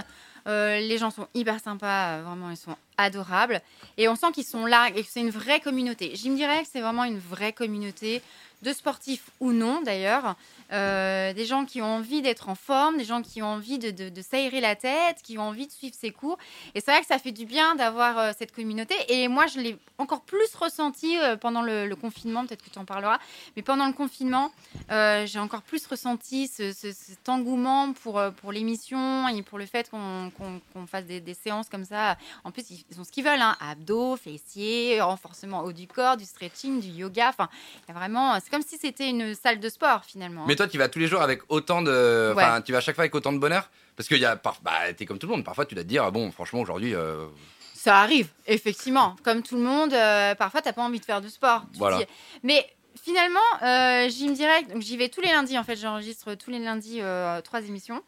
[0.49, 3.61] euh, les gens sont hyper sympas, vraiment, ils sont adorables.
[3.99, 6.13] Et on sent qu'ils sont là et que c'est une vraie communauté.
[6.15, 8.23] Jim Direct, c'est vraiment une vraie communauté
[8.63, 10.35] de sportifs ou non d'ailleurs,
[10.73, 13.93] Euh, des gens qui ont envie d'être en forme, des gens qui ont envie de,
[13.93, 16.39] de- s'aérer la tête, qui ont envie de suivre ses cours.
[16.75, 18.97] Et c'est vrai que ça fait du bien d'avoir euh, cette communauté.
[19.09, 22.85] Et moi, je l'ai encore plus ressenti euh, pendant le, confinement, peut-être que tu en
[22.85, 23.21] parleras,
[23.55, 24.51] mais pendant le confinement,
[24.91, 29.89] j'ai encore plus ressenti ce- ce- cet engouement pour, pour l'émission et pour le fait
[29.89, 32.19] qu'on fasse des, des séances comme ça.
[32.43, 36.25] En plus, ils ont ce qu'ils veulent, hein, abdos, fessiers, renforcement haut du corps, du
[36.25, 37.29] stretching, du yoga.
[37.31, 37.49] Enfin,
[37.89, 40.45] vraiment, c'est comme si c'était une salle de sport finalement.
[40.47, 42.33] Mais toi, tu vas tous les jours avec autant de.
[42.37, 42.63] Ouais.
[42.63, 43.69] Tu vas à chaque fois avec autant de bonheur?
[43.97, 44.59] Parce que y a par...
[44.63, 45.45] bah, t'es comme tout le monde.
[45.45, 46.95] Parfois, tu dois te dire, ah bon, franchement, aujourd'hui.
[46.95, 47.27] euh,
[47.75, 49.17] Ça arrive, effectivement.
[49.25, 51.65] Comme tout le monde, euh, parfois, t'as pas envie de faire du sport.
[51.75, 51.99] Voilà.
[51.99, 52.05] dis-
[52.43, 52.67] Mais
[53.03, 55.59] finalement, euh, Direct, donc j'y vais tous les lundis.
[55.59, 58.03] En fait, j'enregistre tous les lundis euh, trois émissions.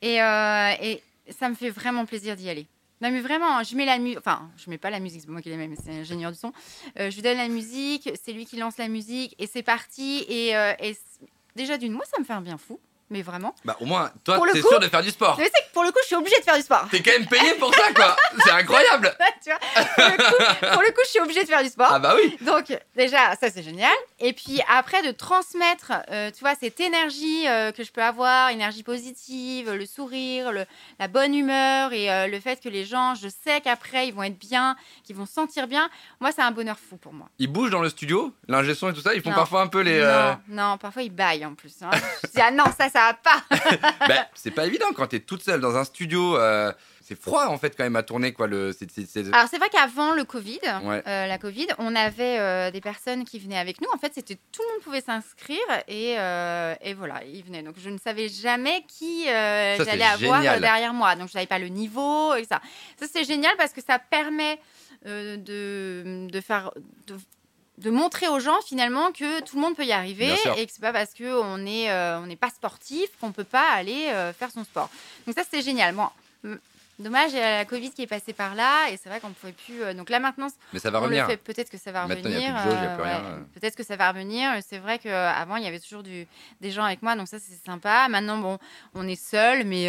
[0.00, 2.66] Et, euh, et ça me fait vraiment plaisir d'y aller.
[3.02, 4.18] Non, mais vraiment, je mets la musique.
[4.18, 6.38] Enfin, je mets pas la musique, c'est moi qui la mets, mais c'est l'ingénieur du
[6.38, 6.52] son.
[7.00, 10.24] Euh, je lui donne la musique, c'est lui qui lance la musique, et c'est parti.
[10.28, 10.96] Et, euh, et
[11.56, 12.78] déjà, d'une, moi, ça me fait un bien fou.
[13.12, 13.54] Mais vraiment.
[13.64, 15.36] Bah, au moins, toi, t'es sûr de faire du sport.
[15.38, 16.86] Mais c'est que pour le coup, je suis obligée de faire du sport.
[16.90, 18.16] T'es quand même payé pour ça, quoi.
[18.44, 19.14] C'est incroyable.
[19.44, 21.90] tu vois pour, le coup, pour le coup, je suis obligée de faire du sport.
[21.92, 22.36] Ah bah oui.
[22.40, 23.92] Donc déjà, ça c'est génial.
[24.18, 28.48] Et puis après, de transmettre, euh, tu vois, cette énergie euh, que je peux avoir,
[28.48, 30.64] énergie positive, le sourire, le-
[30.98, 34.22] la bonne humeur et euh, le fait que les gens, je sais qu'après, ils vont
[34.22, 35.90] être bien, qu'ils vont se sentir bien.
[36.20, 37.28] Moi, c'est un bonheur fou pour moi.
[37.38, 39.14] Ils bougent dans le studio, l'ingé et tout ça.
[39.14, 39.36] Ils font Non.
[39.36, 40.00] parfois un peu les.
[40.00, 41.74] Non, non, parfois ils baillent en plus.
[41.82, 41.90] hein.
[42.24, 43.42] je dis, ah non, ça, ça va pas.
[44.08, 46.36] bah, c'est pas évident quand t'es toute seule dans un studio.
[46.36, 46.72] euh,
[47.04, 48.46] C'est froid en fait quand même à tourner quoi.
[48.46, 48.72] Le.
[48.72, 48.88] c'est-
[49.34, 51.02] Alors c'est vrai qu'avant le Covid, Ouais.
[51.06, 53.88] euh, la Covid, on avait euh, des personnes qui venaient avec nous.
[53.92, 57.62] En fait, c'était tout le monde pouvait s'inscrire et, et voilà, ils venaient.
[57.62, 61.16] Donc je ne savais jamais qui Ça, j'allais avoir derrière moi.
[61.16, 62.60] Donc je savais pas le niveau et ça.
[62.98, 64.60] Ça c'est génial parce que ça permet
[65.04, 66.70] de, de faire
[67.06, 67.16] de,
[67.82, 70.80] de montrer aux gens finalement que tout le monde peut y arriver et que c'est
[70.80, 74.32] pas parce que on est euh, on n'est pas sportif qu'on peut pas aller euh,
[74.32, 74.88] faire son sport.
[75.26, 75.94] Donc ça c'est génial.
[75.94, 76.08] Bon.
[76.98, 79.30] Dommage, il y a la Covid qui est passée par là et c'est vrai qu'on
[79.30, 79.82] ne pouvait plus.
[79.82, 81.26] euh, donc là maintenant, Mais ça va on revenir.
[81.42, 82.54] Peut-être que ça va Maintenant, revenir.
[82.54, 83.42] ouais.
[83.58, 84.50] Peut-être que ça va revenir.
[84.68, 86.26] C'est vrai qu'avant, il y avait toujours du,
[86.60, 88.06] des gens avec moi, donc ça, c'est sympa.
[88.08, 88.58] Maintenant, bon,
[88.94, 89.88] on est seul, mais,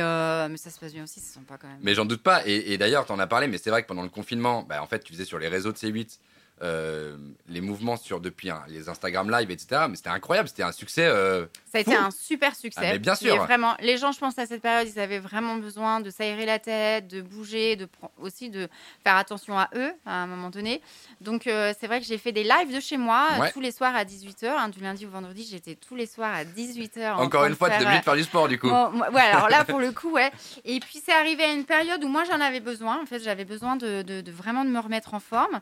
[0.49, 1.77] mais ça se passe bien aussi, c'est sympa quand même.
[1.83, 2.41] Mais j'en doute pas.
[2.47, 4.87] Et, et d'ailleurs, t'en as parlé, mais c'est vrai que pendant le confinement, bah, en
[4.87, 6.17] fait, tu faisais sur les réseaux de C8
[6.61, 9.81] euh, les mouvements sur depuis hein, les Instagram Live, etc.
[9.89, 11.05] Mais c'était incroyable, c'était un succès.
[11.05, 12.79] euh, Ça a été un super succès.
[12.83, 13.35] Ah, mais bien Et sûr.
[13.43, 16.59] vraiment, les gens, je pense, à cette période, ils avaient vraiment besoin de s'aérer la
[16.59, 17.87] tête, de bouger, de
[18.17, 18.69] aussi de
[19.03, 20.81] faire attention à eux à un moment donné.
[21.21, 23.51] Donc, euh, c'est vrai que j'ai fait des lives de chez moi Ouais.
[23.51, 24.69] tous les soirs à 18h.
[24.71, 27.15] du lundi au vendredi, j'étais tous les soirs à 18h.
[27.15, 28.69] Encore une fois, tu obligé de faire du sport du coup.
[28.69, 30.31] Bon, ouais, alors là, pour le coup, ouais.
[30.65, 33.01] Et puis, c'est arrivé à une période où moi, j'en avais besoin.
[33.01, 35.59] En fait, j'avais besoin de, de- de vraiment de me remettre en forme.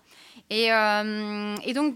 [0.50, 0.72] Et,
[1.64, 1.96] et donc,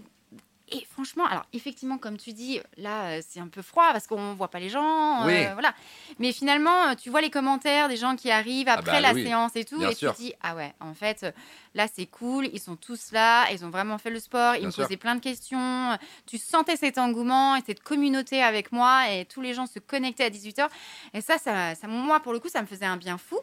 [0.72, 4.34] et franchement, alors effectivement, comme tu dis, là, euh, c'est un peu froid parce qu'on
[4.34, 5.24] voit pas les gens.
[5.28, 5.72] euh, voilà.
[6.18, 9.24] Mais finalement, euh, tu vois les commentaires des gens qui arrivent après bah la oui,
[9.24, 9.78] séance et tout.
[9.78, 10.10] bien et sûr.
[10.10, 11.30] tu te dis, ah ouais, en fait, euh,
[11.76, 12.48] là, c'est cool.
[12.52, 13.48] Ils sont tous là.
[13.52, 14.56] Ils ont vraiment fait le sport.
[14.56, 14.82] Ils Bien me sûr.
[14.82, 15.96] posaient plein de questions.
[16.26, 19.08] Tu sentais cet engouement et cette communauté avec moi.
[19.12, 20.66] Et tous les gens se connectaient à 18h.
[21.14, 23.38] Et ça, ça, ça, moi, pour le coup, ça me faisait un bien fou.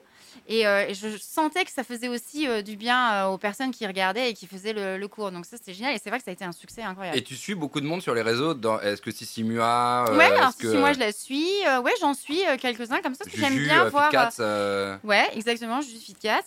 [0.48, 3.72] Et, euh, et je sentais que ça faisait aussi euh, du bien euh, aux personnes
[3.72, 5.32] qui regardaient et qui faisaient le, le cours.
[5.32, 5.96] Donc ça, c'était génial.
[5.96, 7.18] Et c'est vrai que ça a été un succès incroyable.
[7.18, 8.54] Et tu suis beaucoup de monde sur les réseaux.
[8.54, 8.80] Dans...
[8.80, 11.48] Est-ce que Sissi Mua ouais, alors est-ce si, que je la suis.
[11.84, 13.26] ouais, j'en suis quelques-uns comme ça.
[13.36, 14.10] J'aime bien voir.
[14.10, 16.44] Fit Cats, euh, Ouais, exactement, je suis FitCat.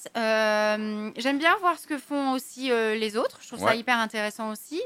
[1.16, 3.38] J'aime bien voir ce que font aussi les autres.
[3.42, 4.80] Je trouve ça hyper intéressant aussi.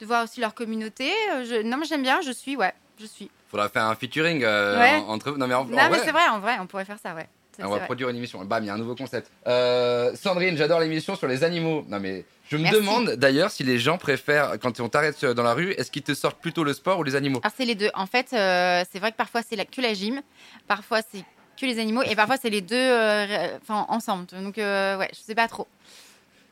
[0.00, 1.10] De voir aussi leur communauté.
[1.44, 3.30] Je- Non, mais j'aime bien, je suis, ouais, je suis.
[3.50, 5.02] Faudra faire un featuring Ouais.
[5.06, 5.30] entre.
[5.38, 7.26] Non mais en, non, mais c'est vrai, en vrai, on pourrait faire ça, ouais.
[7.64, 7.84] On va vrai.
[7.86, 8.44] produire une émission.
[8.44, 9.30] Bam, il y a un nouveau concept.
[9.46, 11.84] Euh, Sandrine, j'adore l'émission sur les animaux.
[11.88, 12.78] Non mais je me Merci.
[12.80, 16.14] demande d'ailleurs si les gens préfèrent quand on t'arrête dans la rue, est-ce qu'ils te
[16.14, 17.40] sortent plutôt le sport ou les animaux?
[17.42, 17.90] Alors, c'est les deux.
[17.94, 20.20] En fait, euh, c'est vrai que parfois, c'est la- que la gym.
[20.68, 21.24] Parfois, c'est
[21.60, 22.02] que les animaux.
[22.02, 24.26] Et parfois, c'est les deux euh, ensemble.
[24.26, 25.66] Donc, ouais, je sais pas trop.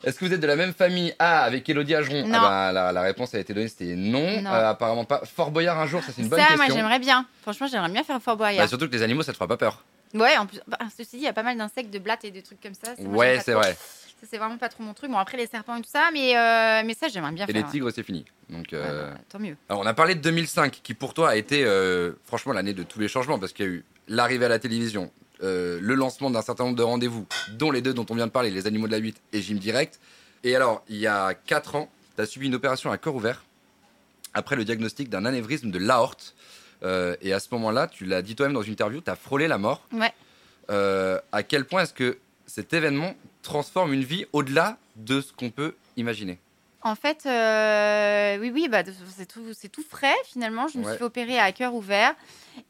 [0.03, 1.15] Est-ce que vous êtes de la même famille?
[1.17, 2.37] Ah, avec Elodie Ageron Non.
[2.39, 4.41] Ah bah, la, la réponse a été donnée, c'était non.
[4.41, 4.51] Non.
[4.51, 5.21] Euh, apparemment pas.
[5.25, 6.75] Fort Boyard un jour, ça c'est une bonne ça, moi, question.
[6.75, 7.25] j'aimerais bien.
[7.41, 8.67] Franchement, j'aimerais bien faire Fort Bah, Boyard.
[8.69, 9.83] surtout que les animaux, ça te fera pas peur.
[10.15, 12.31] Ouais, en plus, bah, ceci dit, il y a pas mal d'insectes, de blattes et
[12.31, 12.95] des trucs comme ça.
[12.95, 13.61] Ça, moi, ouais, c'est trop.
[13.61, 13.73] vrai.
[13.73, 15.11] Ça, c'est vraiment pas trop mon truc.
[15.11, 17.63] Bon, après, les serpents et tout ça, mais, euh, mais ça, j'aimerais bien Et faire.
[17.65, 18.23] les tigres, c'est fini.
[18.49, 19.57] Donc, euh, Ouais, bah, tant mieux.
[19.67, 22.83] Alors, on a parlé de 2005, qui pour toi a été euh, franchement l'année de
[22.83, 26.41] tous les changements, parce qu'il y a eu l'arrivée à la télévision, le lancement d'un
[26.41, 28.93] certain nombre de rendez-vous, dont les deux dont on vient de parler, les animaux de
[28.93, 29.99] la 8 et Gym Direct.
[30.45, 33.43] Et alors, il y a 4 ans, tu as subi une opération à cœur ouvert,
[34.33, 36.35] après le diagnostic d'un anévrisme de l'aorte.
[36.85, 39.47] Euh, et à ce moment-là, tu l'as dit toi-même dans une interview, tu as frôlé
[39.47, 39.81] la mort.
[39.91, 40.13] Ouais.
[40.69, 45.49] Euh, à quel point est-ce que cet événement transforme une vie au-delà de ce qu'on
[45.49, 46.37] peut imaginer?
[46.81, 48.83] En fait, euh, oui, oui, bah,
[49.17, 50.67] c'est tout, frais finalement.
[50.67, 50.93] Je me Ouais.
[50.95, 52.13] suis opérer à cœur ouvert.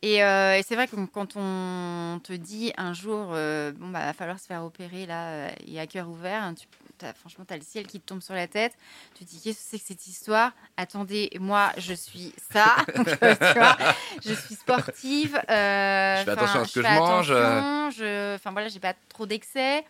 [0.01, 4.05] Et, euh, et c'est vrai que quand on te dit un jour, euh, bon, bah,
[4.05, 6.65] va falloir se faire opérer là, et à cœur ouvert, hein, tu,
[7.03, 8.73] as, franchement, tu as le ciel qui te tombe sur la tête.
[9.17, 10.51] Tu te dis, qu'est-ce que c'est que cette histoire?
[10.77, 12.75] Attendez, moi, je suis ça.
[12.95, 13.77] Donc, euh, tu vois,
[14.23, 15.35] je suis sportive.
[15.49, 17.89] euh, Je fais attention à ce que je fais mange, euh.
[17.91, 19.83] je- Enfin, voilà, j'ai pas trop d'excès.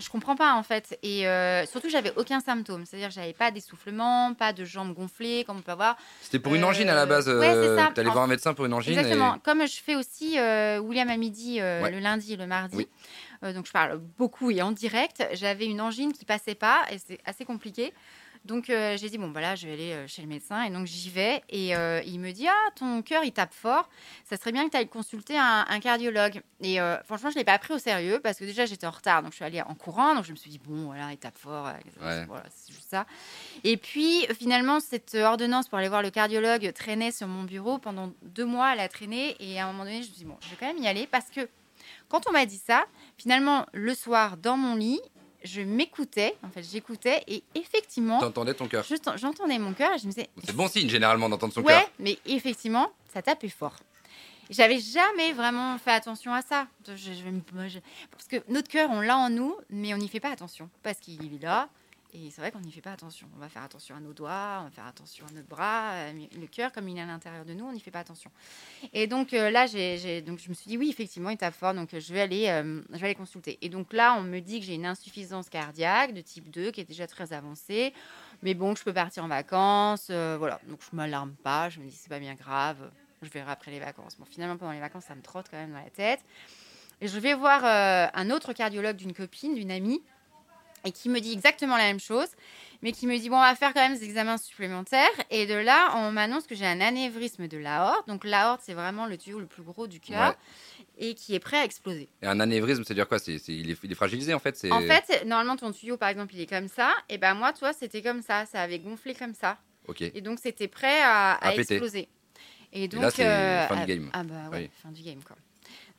[0.00, 0.98] Je comprends pas en fait.
[1.04, 2.84] Et euh, surtout, j'avais aucun symptôme.
[2.84, 5.96] C'est-à-dire, j'avais pas d'essoufflement, pas de jambes gonflées, comme on peut avoir.
[6.20, 7.28] C'était pour une angine à la base.
[7.28, 7.92] ouais, c'est ça.
[7.94, 8.98] tu allais En- voir un médecin pour une angine.
[8.98, 9.36] Exactement.
[9.36, 10.36] et- Comme je fais aussi
[10.80, 11.92] William à midi Ouais.
[11.92, 12.76] le lundi et le mardi.
[12.76, 12.88] Oui.
[13.44, 15.26] Euh, donc, je parle beaucoup et en direct.
[15.32, 17.92] J'avais une angine qui passait pas et c'est assez compliqué.
[18.44, 20.64] Donc, euh, j'ai dit, bon, bah là, je vais aller euh, chez le médecin.
[20.64, 21.42] Et donc, j'y vais.
[21.48, 23.88] Et euh, il me dit, ah, ton cœur, il tape fort.
[24.28, 26.42] Ça serait bien que tu ailles consulter un, un cardiologue.
[26.60, 29.22] Et franchement, je ne l'ai pas pris au sérieux parce que déjà, j'étais en retard.
[29.22, 30.14] Donc, je suis allée en courant.
[30.14, 31.70] Donc, je me suis dit, bon, voilà, il tape fort.
[32.02, 32.26] Ouais.
[32.26, 33.06] Voilà, c'est juste ça.
[33.64, 38.12] Et puis, finalement, cette ordonnance pour aller voir le cardiologue traînait sur mon bureau pendant
[38.22, 38.74] deux mois.
[38.74, 39.36] Elle a traîné.
[39.40, 40.86] Et à un moment donné, je me suis dit, bon, je vais quand même y
[40.86, 41.48] aller parce que
[42.08, 42.84] quand on m'a dit ça,
[43.18, 45.00] finalement, le soir, dans mon lit,
[45.42, 46.34] je m'écoutais.
[46.42, 47.22] En fait, j'écoutais.
[47.26, 48.84] Et effectivement, T'entendais ton cœur.
[48.88, 51.72] je- j'entendais mon cœur et je me disais, C'est bon signe généralement d'entendre son ouais,
[51.74, 51.90] cœur.
[51.98, 53.76] mais effectivement, ça tapait fort.
[54.50, 56.66] J'avais jamais vraiment fait attention à ça.
[56.86, 57.78] Je- je- je- moi, je-
[58.10, 60.68] parce que notre cœur, on l'a en nous, mais on n'y fait pas attention.
[60.82, 61.68] Parce qu'il est là.
[62.16, 63.26] Et c'est vrai qu'on n'y fait pas attention.
[63.34, 66.12] On va faire attention à nos doigts, on va faire attention à notre bras.
[66.12, 68.30] Le cœur, comme il est à l'intérieur de nous, on n'y fait pas attention.
[68.92, 71.74] Et donc euh, là, j'ai, donc je me suis dit, oui, effectivement, il tape fort.
[71.74, 73.58] Donc euh, je vais, aller, euh, je vais aller consulter.
[73.62, 76.82] Et donc là, on me dit que j'ai une insuffisance cardiaque de type 2 qui
[76.82, 77.92] est déjà très avancée.
[78.44, 80.08] Mais bon, je peux partir en vacances.
[80.08, 80.60] voilà.
[80.68, 81.68] Donc je m'alarme pas.
[81.68, 82.92] Je me dis, c'est pas bien grave.
[83.22, 84.16] Je verrai après les vacances.
[84.18, 86.20] Bon, finalement, pendant les vacances, ça me trotte quand même dans la tête.
[87.00, 90.00] Et je vais voir un autre cardiologue d'une copine, d'une amie,
[90.84, 92.28] et qui me dit exactement la même chose,
[92.82, 95.08] mais qui me dit bon, on va faire quand même des examens supplémentaires.
[95.30, 98.06] Et de là, on m'annonce que j'ai un anévrisme de l'aorte.
[98.08, 100.34] Donc l'aorte, c'est vraiment le tuyau le plus gros du cœur
[100.98, 102.08] et qui est prêt à exploser.
[102.22, 103.18] Et un anévrisme, c'est-à-dire quoi?
[103.18, 104.56] C'est, c'est- il, est, il est fragilisé en fait.
[104.56, 104.70] C'est...
[104.70, 106.92] En fait, normalement, ton tuyau, par exemple, il est comme ça.
[107.08, 108.46] Et ben moi, toi, c'était comme ça.
[108.46, 109.58] Ça avait gonflé comme ça.
[109.88, 110.02] Ok.
[110.02, 111.74] Et donc, c'était prêt à, à À péter.
[111.74, 112.08] exploser.
[112.72, 113.22] Et donc, là, c'est
[113.68, 114.10] fin du ah- game.
[114.12, 114.70] Ah bah ouais, Oui.
[114.82, 115.36] fin du game quoi.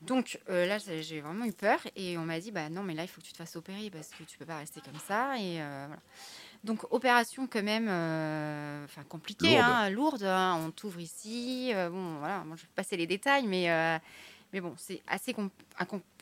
[0.06, 3.04] Donc euh, là, j'ai vraiment eu peur et on m'a dit bah non, mais là,
[3.04, 5.38] il faut que tu te fasses opérer parce que tu peux pas rester comme ça.
[5.38, 6.02] Et euh, voilà.
[6.64, 9.70] Donc opération quand même, euh, enfin compliquée, Lourde.
[9.70, 10.24] hein, lourde.
[10.24, 10.60] hein.
[10.66, 11.72] On t'ouvre ici.
[11.74, 14.00] bon, voilà, moi je vais passer les détails, mais
[14.54, 15.50] mais bon, c'est assez com-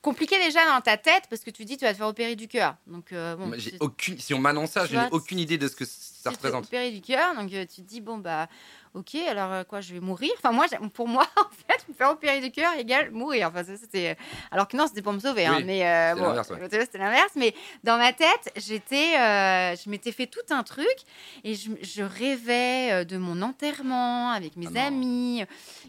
[0.02, 2.48] compliqué déjà dans ta tête parce que tu dis tu vas te faire opérer du
[2.48, 2.76] cœur.
[2.88, 4.18] Donc euh, bon, aucune...
[4.18, 6.48] Si on m'annonce ça, je n'ai aucune idée de ce que ça tu te fais
[6.48, 6.66] représente.
[6.66, 8.48] opérer du cœur, donc euh, tu te dis bon bah
[8.94, 10.32] ok, alors euh, quoi, je vais mourir?
[10.38, 13.48] Enfin moi, pour moi en fait, me faire opérer du cœur égale mourir.
[13.50, 14.16] Enfin ça, c'était
[14.52, 15.46] alors que non, c'était pour me sauver.
[15.46, 17.32] hein, mais euh, c'était bon, l'inverse, tu c'était.
[17.36, 17.54] Mais
[17.84, 20.96] dans ma tête, j'étais, euh, je m'étais fait tout un truc
[21.44, 25.46] et je, je rêvais euh, de mon enterrement avec mes Ah amis euh,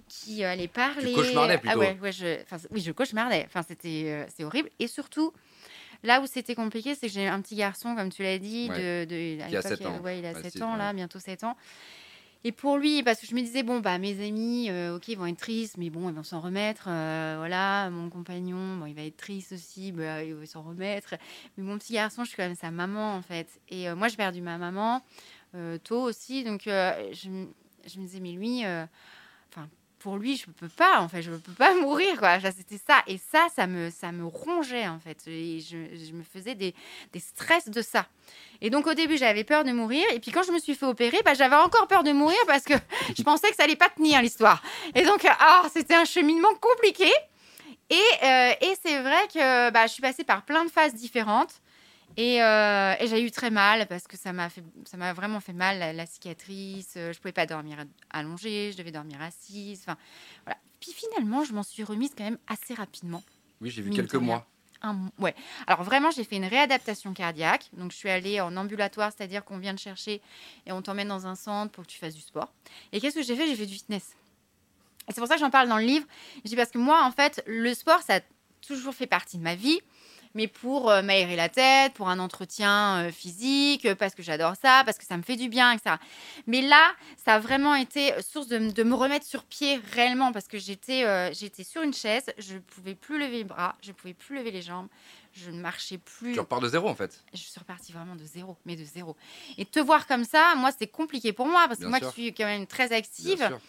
[0.08, 1.12] qui euh, allaient parler.
[1.12, 1.78] cauchemardais Ah plutôt.
[1.80, 2.38] ouais, ouais, je,
[2.70, 3.44] oui, je cauchemardais.
[3.46, 5.32] Enfin c'était, euh, c'est horrible et surtout.
[6.02, 9.06] Là où c'était compliqué, c'est que j'ai un petit garçon, comme tu l'as dit, Ouais.
[9.06, 10.00] de, de, à Qui a l'époque, 7 ans.
[10.04, 11.56] Ouais, il a Ouais, 7 c'est- ans, là, bientôt 7 ans.
[12.46, 15.16] Et pour lui, parce que je me disais, bon, bah, mes amis, euh, ok, ils
[15.16, 16.84] vont être tristes, mais bon, ils vont s'en remettre.
[16.88, 21.14] euh, voilà, mon compagnon, bon, il va être triste aussi, bah, il va s'en remettre.
[21.56, 23.48] Mais mon petit garçon, je suis quand même sa maman, en fait.
[23.70, 25.02] Et euh, moi, j'ai perdu ma maman
[25.84, 26.42] tôt aussi.
[26.44, 27.48] Donc, je, me-
[27.86, 28.62] je me disais, mais lui,
[30.04, 32.38] pour lui, je peux pas, en fait, je peux pas mourir, quoi.
[32.38, 33.02] C'était ça.
[33.06, 35.16] Et ça, ça me, ça me rongeait, en fait.
[35.26, 36.74] Et je, je me faisais des,
[37.14, 38.06] des stress de ça.
[38.60, 40.04] Et donc, au début, j'avais peur de mourir.
[40.12, 42.64] Et puis, quand je me suis fait opérer, bah, j'avais encore peur de mourir parce
[42.64, 42.74] que
[43.16, 44.62] je pensais que ça allait pas tenir, l'histoire.
[44.94, 47.10] Et donc, ah, c'était un cheminement compliqué.
[47.88, 51.62] Et, euh, et c'est vrai que bah, je suis passée par plein de phases différentes.
[52.16, 55.40] Et, euh, et j'ai eu très mal parce que ça m'a fait, ça m'a vraiment
[55.40, 56.94] fait mal la, la cicatrice.
[56.96, 57.78] Euh, Je pouvais pas dormir
[58.10, 59.80] allongée, je devais dormir assise.
[59.80, 59.98] Enfin,
[60.44, 60.58] voilà.
[60.80, 63.22] Puis finalement, je m'en suis remise quand même assez rapidement.
[63.60, 64.46] Oui, j'ai vu quelques mois.
[64.82, 65.34] Un ouais.
[65.66, 67.70] Alors vraiment, j'ai fait une réadaptation cardiaque.
[67.72, 70.20] Donc je suis allée en ambulatoire, c'est-à-dire qu'on vient te chercher
[70.66, 72.52] et on t'emmène dans un centre pour que tu fasses du sport.
[72.92, 73.46] Et qu'est-ce que j'ai fait?
[73.46, 74.12] J'ai fait du fitness.
[75.08, 76.06] Et c'est pour ça que j'en parle dans le livre.
[76.44, 78.20] Je dis parce que moi, en fait, le sport, ça a
[78.60, 79.80] toujours fait partie de ma vie.
[80.34, 84.54] Mais pour euh, m'aérer la tête, pour un entretien euh, physique, euh, parce que j'adore
[84.60, 85.96] ça, parce que ça me fait du bien, etc.
[86.46, 86.92] Mais là,
[87.24, 91.32] ça a vraiment été source de, me remettre sur pied réellement, parce que j'étais euh,
[91.32, 94.36] j'étais sur une chaise, je ne pouvais plus lever les bras, je ne pouvais plus
[94.36, 94.88] lever les jambes,
[95.32, 96.32] je ne marchais plus.
[96.32, 97.22] Tu repars de zéro en fait.
[97.32, 99.16] Je suis repartie vraiment de zéro, mais de zéro.
[99.58, 102.12] Et te voir comme ça, moi, c'est compliqué pour moi, parce que moi sûr.
[102.12, 103.60] qui suis quand même très Bien active, sûr.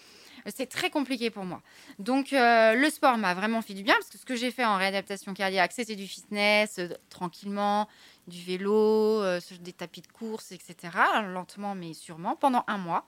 [0.55, 1.62] C'est très compliqué pour moi.
[1.99, 4.65] Donc, euh, le sport m'a vraiment fait du bien parce que ce que j'ai fait
[4.65, 7.88] en réadaptation cardiaque, c'était du fitness, euh, tranquillement,
[8.27, 10.75] du vélo, euh, des tapis de course, etc.
[11.34, 13.08] Lentement, mais sûrement, pendant un mois.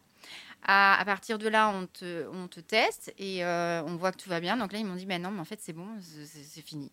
[0.63, 4.17] À, à partir de là, on te, on te teste et euh, on voit que
[4.17, 4.57] tout va bien.
[4.57, 6.91] Donc là, ils m'ont dit, ben non, mais en fait, c'est bon, c'est- fini.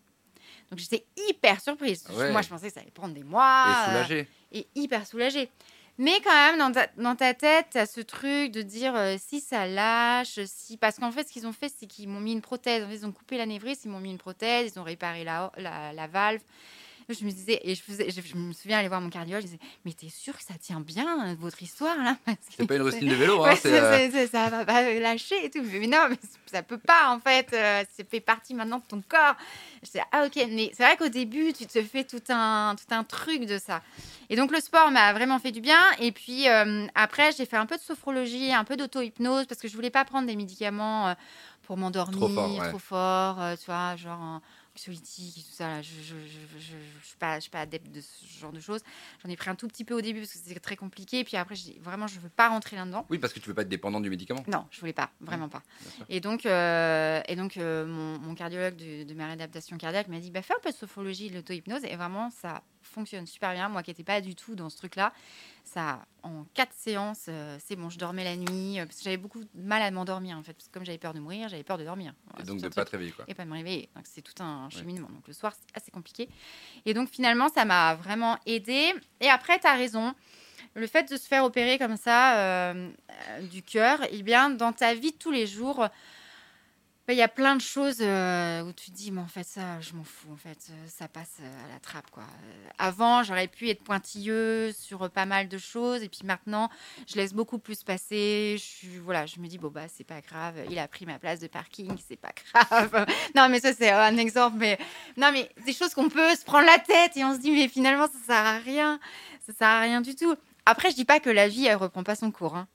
[0.69, 2.05] Donc j'étais hyper surprise.
[2.11, 2.31] Ouais.
[2.31, 3.65] Moi, je pensais que ça allait prendre des mois.
[3.67, 4.27] Et euh, soulagé.
[4.51, 5.49] et hyper soulagée.
[5.97, 9.15] Mais quand même, dans ta, dans ta tête, tu as ce truc de dire euh,
[9.17, 10.75] si ça lâche, si.
[10.77, 12.83] Parce qu'en fait, ce qu'ils ont fait, c'est qu'ils m'ont mis une prothèse.
[12.83, 16.07] En fait, ils ont coupé l'anévrisme, ils m'ont mis une prothèse, ils ont réparé la
[16.11, 16.41] valve.
[17.07, 19.47] Je me disais, et je, faisais, je, je me souviens aller voir mon cardiologue, je
[19.47, 22.17] disais, mais t'es sûr que ça tient bien, votre histoire, là
[22.57, 23.53] C'est pas une rustine de vélo, hein.
[23.63, 25.61] Ouais, euh, ça va pas lâcher et tout.
[25.63, 27.49] Mais non, mais ça peut pas en fait.
[27.53, 29.35] euh, ça fait partie maintenant de ton corps.
[29.83, 30.47] Je dis ah ok.
[30.49, 33.81] Mais c'est vrai qu'au début, tu te fais tout un tout un truc de ça.
[34.29, 35.79] Et donc le sport m'a vraiment fait du bien.
[35.99, 39.67] Et puis euh, après, j'ai fait un peu de sophrologie, un peu d'auto-hypnose parce que
[39.67, 41.13] je voulais pas prendre des médicaments euh,
[41.63, 42.69] pour m'endormir Trop fort, ouais.
[42.69, 44.41] trop fort, euh, tu vois, genre
[44.75, 45.67] un anxiolytique et tout ça.
[45.67, 48.51] Là, je, je, je, je, je suis pas je suis pas adepte de ce genre
[48.51, 48.81] de choses.
[49.23, 51.19] J'en ai pris un tout petit peu au début parce que c'était très compliqué.
[51.19, 53.05] Et puis après, je dis vraiment, je veux pas rentrer là-dedans.
[53.09, 54.43] Oui, parce que tu veux pas être dépendant du médicament.
[54.47, 55.63] Non, je voulais pas, vraiment pas.
[56.09, 60.19] Et donc, euh, et donc euh, mon, mon cardiologue de, de ma réadaptation cardiaque m'a
[60.19, 61.83] dit bah, fais un peu de sophrologie, de l'auto-hypnose.
[61.85, 62.61] Et vraiment, ça
[62.95, 63.69] fonctionne super bien.
[63.69, 65.13] Moi qui n'étais pas du tout dans ce truc-là,
[65.63, 68.79] ça, en quatre séances, euh, c'est bon, je dormais la nuit.
[68.79, 70.53] euh, parce que j'avais beaucoup de mal à m'endormir, en fait.
[70.53, 72.13] Parce que comme j'avais peur de mourir, j'avais peur de dormir.
[72.39, 73.25] Et donc de un pas te réveiller, quoi.
[73.27, 73.89] et pas de me réveiller.
[73.95, 75.09] Donc c'est tout un cheminement.
[75.09, 76.29] Donc le soir, c'est assez compliqué.
[76.85, 78.93] Et donc finalement, ça m'a vraiment aidé.
[79.19, 80.13] Et après, tu as raison.
[80.73, 82.89] Le fait de se faire opérer comme ça euh,
[83.51, 85.87] du cœur, eh bien, dans ta vie de tous les jours,
[87.13, 89.79] il y a plein de choses euh, où tu te dis, mais en fait, ça,
[89.79, 90.29] je m'en fous.
[90.33, 92.23] En fait, euh, ça passe euh, à la trappe, quoi.
[92.79, 96.01] Avant, j'aurais pu être pointilleuse sur pas mal de choses.
[96.01, 96.69] Et puis maintenant,
[97.07, 98.55] je laisse beaucoup plus passer.
[98.57, 100.55] Je, suis- voilà, je me dis, bon, bah, c'est pas grave.
[100.69, 103.05] Il a pris ma place de parking, c'est pas grave.
[103.35, 104.57] non, mais ça, c'est un exemple.
[104.57, 104.79] Mais
[105.17, 107.67] non, mais des choses qu'on peut se prendre la tête et on se dit, mais
[107.67, 108.99] finalement, ça sert à rien.
[109.45, 110.35] Ça sert à rien du tout.
[110.65, 112.55] Après, je dis pas que la vie, elle reprend pas son cours.
[112.55, 112.67] hein.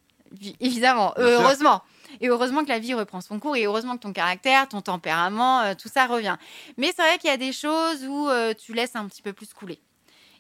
[0.61, 1.83] Évidemment, heureusement.
[2.21, 5.61] Et heureusement que la vie reprend son cours et heureusement que ton caractère, ton tempérament,
[5.63, 6.37] euh, tout ça revient.
[6.77, 9.33] Mais c'est vrai qu'il y a des choses où euh, tu laisses un petit peu
[9.33, 9.81] plus couler.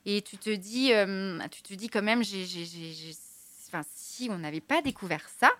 [0.06, 3.14] Et tu te dis, euh, tu te dis quand même, j'ai, j'ai- j'ai-
[3.94, 5.50] si on n'avait pas découvert ça,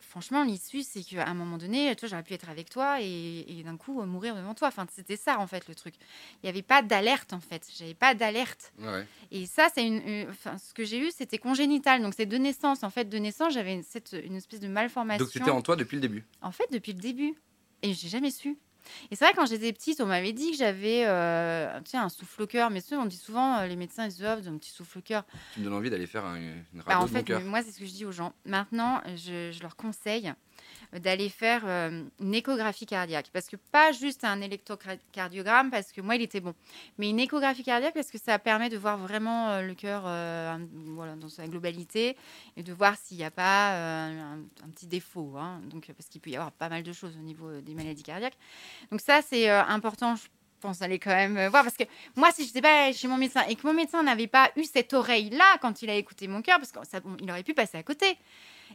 [0.00, 3.62] franchement, l'issue, c'est qu'à un moment donné, toi, j'aurais pu être avec toi et, et
[3.62, 4.68] d'un coup euh, mourir devant toi.
[4.68, 5.94] Enfin, c'était ça en fait le truc.
[6.42, 7.66] Il n'y avait pas d'alerte en fait.
[7.78, 8.72] J'avais pas d'alerte.
[8.78, 9.06] Ouais.
[9.30, 12.02] Et ça, c'est une, une- enfin, ce que j'ai eu, c'était congénital.
[12.02, 12.82] Donc c'est de naissance.
[12.82, 15.24] En fait, de naissance, j'avais une, cette- une espèce de malformation.
[15.24, 16.24] Donc c'était en toi depuis le début.
[16.40, 17.34] En fait, depuis le début.
[17.82, 18.56] Et j'ai jamais su.
[19.10, 22.08] Et c'est vrai, quand j'étais petite, on m'avait dit que j'avais euh, tu sais, un
[22.08, 22.70] souffle au cœur.
[22.70, 25.24] Mais on dit souvent, euh, les médecins, ils disent, oh, un petit souffle au cœur.
[25.54, 27.62] Tu me donnes envie d'aller faire un- une radio Bah, en de mon fait, moi,
[27.62, 28.32] c'est ce que je dis aux gens.
[28.44, 30.32] Maintenant, je, je leur conseille
[30.98, 33.30] d'aller faire euh, une échographie cardiaque.
[33.32, 36.54] Parce que pas juste un électrocardiogramme, parce que moi, il était bon.
[36.98, 40.58] Mais une échographie cardiaque, parce que ça permet de voir vraiment euh, le cœur euh,
[40.70, 42.16] voilà, dans sa globalité
[42.56, 44.40] et de voir s'il n'y a pas un,
[44.74, 45.34] petit défaut.
[45.38, 45.60] hein.
[45.64, 48.36] Donc, parce qu'il peut y avoir pas mal de choses au niveau des maladies cardiaques.
[48.90, 50.16] Donc ça, c'est important,
[50.62, 51.64] pense, d'aller quand même euh, voir.
[51.64, 51.84] Parce que
[52.16, 54.64] moi, si je n'étais pas chez mon médecin et que mon médecin n'avait pas eu
[54.64, 58.16] cette oreille-là quand il a écouté mon cœur, parce qu'il aurait pu passer à côté.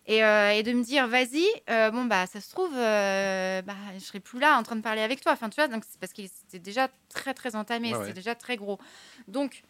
[0.06, 3.74] Et, euh, et de me dire, vas-y, euh, bon, bah, ça se trouve, euh, bah,
[3.96, 5.32] je serai plus là en train de parler avec toi.
[5.32, 8.36] Enfin, tu vois, donc c'est parce qu'il c'était déjà très, très entamé, Ouais, c'était déjà
[8.36, 8.80] très gros.
[9.28, 9.64] Donc,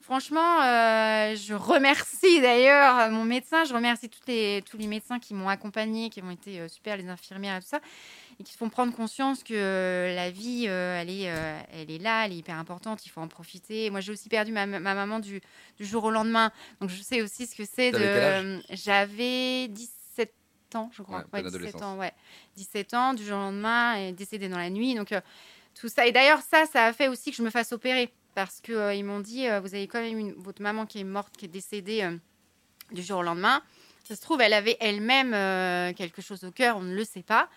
[0.00, 5.34] franchement, euh, je remercie d'ailleurs mon médecin, je remercie toutes les, tous les médecins qui
[5.34, 7.80] m'ont accompagné, qui ont été super, les infirmières et tout ça,
[8.38, 11.90] et qui se font prendre conscience que euh, la vie, euh, elle, est, euh, elle
[11.90, 13.90] est là, elle est hyper importante, il faut en profiter.
[13.90, 15.40] Moi, j'ai aussi perdu ma, ma maman du,
[15.78, 18.60] du jour au lendemain, donc je sais aussi ce que c'est de.
[18.70, 20.32] J'avais 17
[20.74, 21.18] ans, je crois.
[21.18, 21.82] Ouais, pleine 17 adolescence.
[21.82, 22.12] ans, ouais.
[22.56, 24.94] 17 ans, du jour au lendemain, et décédée dans la nuit.
[24.94, 25.14] Donc,
[25.74, 26.06] tout ça.
[26.06, 28.12] Et d'ailleurs, ça, ça a fait aussi que je me fasse opérer.
[28.34, 31.34] Parce qu'ils m'ont dit, euh, vous avez quand même une, votre maman qui est morte,
[31.38, 32.14] qui est décédée euh,
[32.92, 33.62] du jour au lendemain.
[34.04, 35.32] Ça se trouve, elle avait elle-même
[35.94, 37.48] quelque chose au cœur, on ne le sait pas.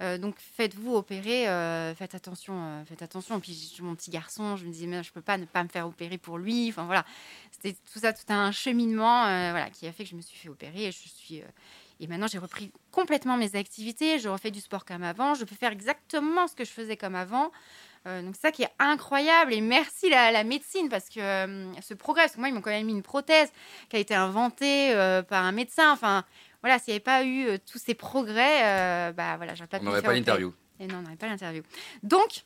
[0.00, 3.40] Euh, donc faites-vous opérer, euh, faites attention, euh, faites attention.
[3.40, 5.86] Puis mon petit garçon, je me disais, mais je peux pas ne pas me faire
[5.86, 6.68] opérer pour lui.
[6.70, 7.04] Enfin voilà,
[7.50, 10.48] c'était tout ça, tout un cheminement, voilà, qui a fait que je me suis fait
[10.48, 10.86] opérer.
[10.86, 11.42] Et je suis
[12.00, 14.18] et maintenant j'ai repris complètement mes activités.
[14.18, 15.34] Je refais du sport comme avant.
[15.34, 17.52] Je peux faire exactement ce que je faisais comme avant.
[18.04, 22.34] Donc ça qui est incroyable et merci la, la médecine parce que ce progrès, parce
[22.34, 23.52] que moi ils m'ont quand même mis une prothèse
[23.88, 24.92] qui a été inventée
[25.28, 25.92] par un médecin.
[25.92, 26.24] Enfin
[26.62, 29.78] voilà, s'il n'y avait pas eu euh, tous ces progrès, euh, bah voilà, j'aurais pas
[29.78, 30.54] On pu me n'aurait pas l'interview.
[30.80, 31.62] Et non, on n'aurait pas l'interview.
[32.02, 32.44] Donc,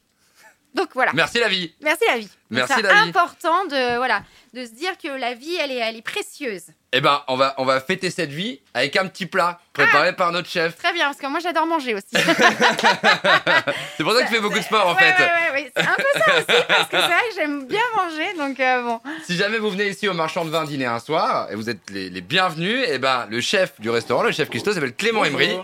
[0.77, 1.11] donc voilà.
[1.15, 1.75] Merci la vie.
[1.83, 2.29] Merci la vie.
[2.51, 3.09] Merci c'est la vie.
[3.09, 4.23] important de voilà
[4.55, 6.63] de se dire que la vie elle est elle est précieuse.
[6.93, 10.31] Eh ben, on va, on va fêter cette vie avec un petit plat préparé par
[10.33, 10.77] notre chef.
[10.79, 12.07] Très bien parce que moi j'adore manger aussi.
[13.97, 15.23] C'est pour ça que tu fais beaucoup de sport en Ouais, fait.
[15.23, 15.73] ouais, ouais, ouais.
[15.77, 18.83] C'est un peu ça aussi parce que c'est vrai que j'aime bien manger donc euh,
[18.83, 19.01] bon.
[19.25, 21.91] Si jamais vous venez ici au marchand de vin dîner un soir et vous êtes
[21.91, 25.59] les, les bienvenus, eh ben le chef du restaurant, le chef Christo, s'appelle Clément Emery.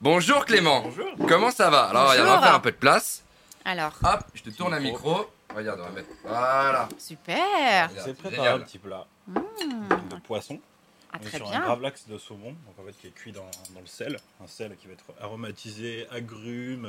[0.00, 0.80] Bonjour Clément.
[0.82, 1.06] Bonjour.
[1.28, 1.84] Comment ça va?
[1.84, 2.42] Alors, on va Bonjour.
[2.42, 3.22] faire un peu de place.
[3.64, 5.26] Alors Hop, je te tourne un micro.
[5.54, 6.08] Regarde, on va mettre.
[6.24, 6.88] Voilà.
[6.98, 7.90] super.
[7.96, 8.60] C'est préparé génial.
[8.60, 9.34] un petit plat Mmh.
[10.10, 10.60] de poisson.
[11.12, 13.32] Ah, On est très sur un gravlax de saumon, donc en fait qui est cuit
[13.32, 14.16] dans, dans le sel.
[14.42, 16.88] Un sel qui va être aromatisé, agrumes,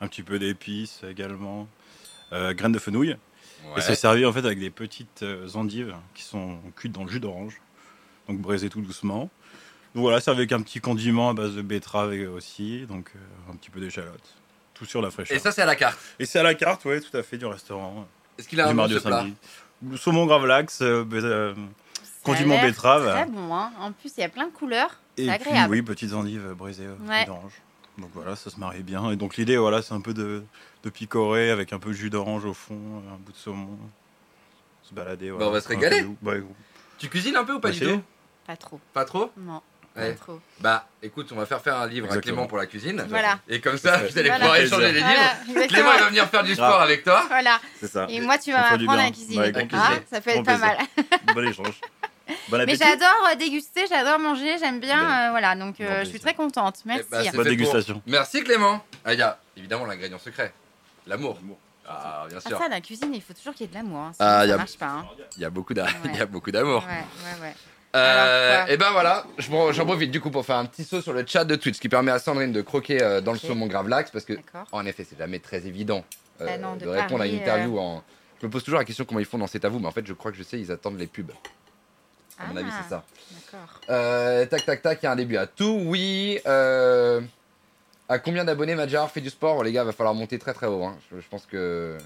[0.00, 1.66] un petit peu d'épices également,
[2.32, 3.10] euh, graines de fenouil.
[3.66, 3.78] Ouais.
[3.78, 7.10] Et c'est servi en fait avec des petites euh, endives qui sont cuites dans le
[7.10, 7.60] jus d'orange,
[8.28, 9.30] donc braisées tout doucement.
[9.94, 13.56] Donc voilà, c'est avec un petit condiment à base de betterave aussi, donc euh, un
[13.56, 14.34] petit peu d'échalote.
[14.84, 15.36] Tout sur la fraîcheur.
[15.36, 15.98] Et ça, c'est à la carte.
[16.18, 18.06] Et c'est à la carte, ouais, tout à fait, du restaurant.
[18.38, 19.24] Est-ce qu'il a un du nom plat.
[19.96, 21.54] Saumon gravlax, euh, euh,
[22.22, 23.10] condiment betterave.
[23.10, 23.72] Très bon hein.
[23.78, 24.98] En plus il y a plein de couleurs.
[25.16, 25.70] Et puis, agréable.
[25.72, 27.24] oui, petites endives braisées euh, Ouais.
[27.26, 27.52] d'orange.
[27.98, 29.10] Donc voilà, ça se marie bien.
[29.10, 30.42] Et donc l'idée, voilà, c'est un peu de,
[30.82, 32.74] de picorer avec un peu de jus d'orange au fond,
[33.12, 33.78] un bout de saumon.
[34.82, 35.30] Se balader.
[35.30, 36.06] Bah, on va se régaler.
[36.22, 36.42] Ouais,
[36.98, 38.02] Tu cuisines un peu ou pas On du tout?
[38.46, 38.80] Pas trop.
[38.92, 39.30] Pas trop?
[39.38, 39.62] Non.
[39.96, 40.12] Ouais.
[40.12, 40.40] Pas trop.
[40.60, 42.16] Bah, écoute, on va faire faire un livre à.
[42.18, 43.04] Clément pour la cuisine.
[43.08, 43.38] Voilà.
[43.48, 44.38] Et comme ça, vous allez Voilà.
[44.40, 45.08] pouvoir échanger les livres.
[45.48, 46.82] Voilà, Clément, il va venir faire du sport Grave.
[46.82, 47.24] avec toi.
[47.28, 47.60] Voilà.
[47.80, 48.06] C'est ça.
[48.08, 49.10] Et moi, tu vas m'apprendre à bien.
[49.12, 49.38] cuisiner.
[49.38, 50.78] Ouais, avec Ah, ça peut être pas mal.
[51.34, 51.80] bon échange.
[52.48, 54.96] Bon Mais j'adore euh, déguster, j'adore manger, j'aime bien.
[54.98, 56.76] Ben, euh, voilà, donc euh, je suis très contente.
[56.84, 57.04] Eh Merci.
[57.10, 58.02] bah, c'est Bonne fait pour- dégustation.
[58.06, 58.82] Merci Clément.
[59.04, 60.52] Ah, il y a évidemment l'ingrédient secret.
[61.06, 61.38] L'amour.
[61.86, 62.58] Ah, bien Ah, sûr.
[62.58, 63.98] ça, la cuisine, il faut toujours qu'il y ait de l'amour.
[64.00, 64.86] Hein, Ah, ça a- marche pas.
[64.86, 65.06] hein.
[65.36, 65.86] Il y a beaucoup y a
[66.52, 66.82] d'amour.
[66.86, 67.54] Ouais, ouais, ouais.
[67.94, 71.24] Euh, et ben voilà, j'en profite du coup pour faire un petit saut sur le
[71.26, 73.42] chat de Twitch, ce qui permet à Sandrine de croquer euh, dans Ok.
[73.42, 74.34] le saumon gravlax parce que
[74.72, 76.04] en effet c'est jamais très évident
[76.40, 78.02] euh, Bah non, de de répondre à une interview en.
[78.40, 79.92] Je me pose toujours la question comment ils font dans C'est à vous, mais en
[79.92, 81.30] fait je crois que je sais ils attendent les pubs.
[82.38, 83.04] À mon avis Ah, c'est ça.
[83.30, 83.80] D'accord.
[83.90, 85.80] Euh, tac tac tac, il y a un début à tout.
[85.84, 86.40] Oui.
[86.46, 89.62] À combien d'abonnés Madjar fait du sport?
[89.64, 90.84] Les gars, va falloir monter très très haut.
[90.84, 90.96] hein.
[91.10, 91.96] Je, je pense que.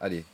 [0.00, 0.24] Allez.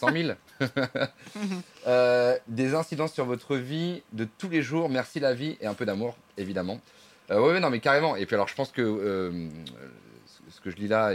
[0.00, 0.32] 100 000
[1.86, 4.88] Euh, Des incidences sur votre vie de tous les jours.
[4.88, 6.80] Merci la vie et un peu d'amour, évidemment.
[7.30, 8.14] Euh, ouais, ouais, non, mais carrément.
[8.16, 9.48] Et puis alors, je pense que euh,
[10.50, 11.10] ce- que je lis là,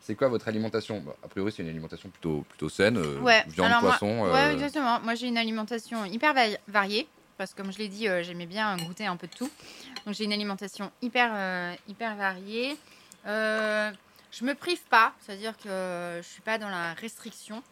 [0.00, 1.00] c'est quoi votre alimentation?
[1.00, 2.98] Bah, A priori, c'est une alimentation plutôt, plutôt saine.
[3.22, 4.30] Ouais, viande, alors moi- poisson.
[4.30, 5.00] Ouais, exactement.
[5.00, 8.76] Moi, j'ai une alimentation hyper va- variée parce que comme je l'ai dit, j'aimais bien
[8.76, 9.50] goûter un peu de tout.
[10.04, 11.30] Donc j'ai une alimentation hyper,
[11.88, 12.76] hyper variée.
[13.24, 17.62] Je me prive pas, c'est-à-dire que je suis pas dans la restriction.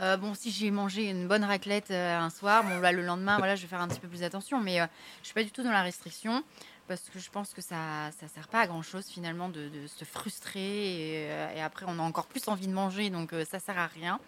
[0.00, 3.38] Euh, bon, si j'ai mangé une bonne raclette euh, un soir, bon là le lendemain,
[3.38, 4.86] voilà, je vais faire un petit peu plus attention, mais euh,
[5.22, 6.42] je suis pas du tout dans la restriction
[6.88, 9.86] parce que je pense que ça ça sert pas à grand chose finalement de, de
[9.86, 13.60] se frustrer et, euh, et après on a encore plus envie de manger, donc ça
[13.60, 14.18] sert à rien.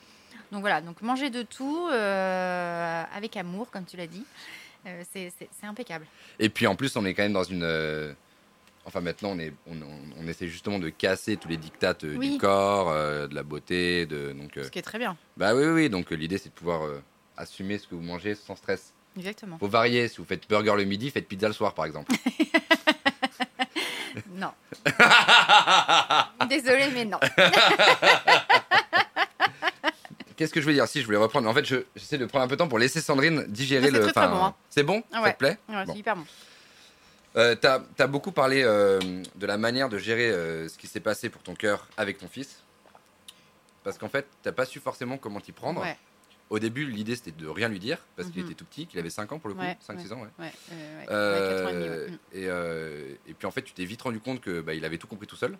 [0.53, 4.25] Donc voilà, donc manger de tout avec amour, comme tu l'as dit,
[5.12, 6.07] c'est impeccable.
[6.39, 8.14] Et puis en plus, on est quand même dans une.
[8.87, 12.14] Enfin, maintenant, on, est, on, on- on essaie justement de casser tous les dictates euh,
[12.16, 12.32] Oui.
[12.34, 14.07] du corps, euh, de la beauté.
[14.07, 15.91] De, donc, euh, Ce qui est très bien, bah oui, oui, oui.
[15.91, 16.82] Donc, euh, l'idée, c'est de pouvoir
[17.37, 18.95] assumer ce que vous mangez sans stress.
[19.16, 19.59] exactement.
[19.59, 20.07] Faut varier.
[20.09, 22.12] Si vous faites burger le midi, faites pizza le soir, par exemple.
[24.34, 24.51] Non.
[26.49, 27.18] Désolée, mais non.
[30.37, 30.87] Qu'est-ce que je voulais dire?
[30.87, 31.49] Si, je voulais reprendre.
[31.49, 33.91] En fait, je- j'essaie de prendre un peu de temps pour laisser Sandrine digérer c'est
[33.93, 34.01] le.
[34.03, 34.55] très, très enfin, bon, hein.
[34.68, 35.03] C'est bon?
[35.12, 35.32] Ah Ça ouais.
[35.32, 35.59] te plaît?
[35.68, 35.93] Ouais, Bon.
[35.93, 36.24] C'est hyper bon.
[37.37, 38.99] Euh, T'as as beaucoup parlé euh,
[39.34, 42.28] de la manière de gérer euh, ce qui s'est passé pour ton cœur avec ton
[42.28, 42.62] fils.
[43.84, 45.82] Parce qu'en fait, t'as pas su forcément comment t'y prendre.
[45.82, 45.97] Ouais,
[46.49, 48.47] Au début, l'idée c'était de rien lui dire, parce qu'il Mhm.
[48.51, 50.53] était tout petit, qu'il avait 5 ans pour le coup, Ouais, 5-6 ans, ouais.
[52.32, 52.45] et
[53.30, 55.26] et, puis en fait, tu t'es vite rendu compte que bah, il avait tout compris
[55.26, 55.59] tout seul.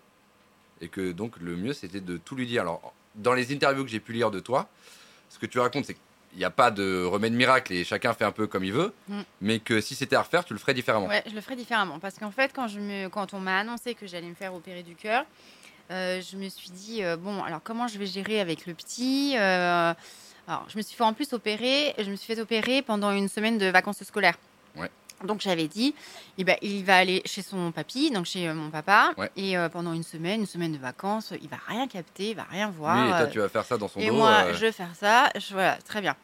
[0.81, 2.63] Et que donc le mieux c'était de tout lui dire.
[2.63, 4.69] Alors, dans les interviews que j'ai pu lire de toi,
[5.31, 5.97] ce que tu racontes, c'est
[6.37, 8.93] qu'il n'y a pas de remède miracle et chacun fait un peu comme il veut,
[9.09, 9.21] Mm.
[9.41, 11.07] mais que si c'était à refaire, tu le ferais différemment.
[11.07, 11.99] Ouais, je le ferai différemment.
[11.99, 14.83] Parce qu'en fait, quand, je me, quand on m'a annoncé que j'allais me faire opérer
[14.83, 15.25] du cœur,
[15.91, 19.35] euh, je me suis dit, euh, bon, alors comment je vais gérer avec le petit
[19.39, 19.95] Euh,
[20.49, 23.29] Alors, je me suis fait en plus opérer, je me suis fait opérer pendant une
[23.29, 24.37] semaine de vacances scolaires.
[24.77, 24.91] Ouais.
[25.25, 25.95] Donc j'avais dit,
[26.37, 29.31] eh ben, il va aller chez son papy, donc chez mon papa, Ouais.
[29.37, 32.45] et euh, pendant une semaine, une semaine de vacances, il va rien capter, il va
[32.45, 32.97] rien voir.
[33.03, 34.13] Lui et toi, euh, tu vas faire ça dans son et dos.
[34.15, 35.31] moi, euh, je vais faire ça.
[35.35, 36.15] Je, voilà, très bien.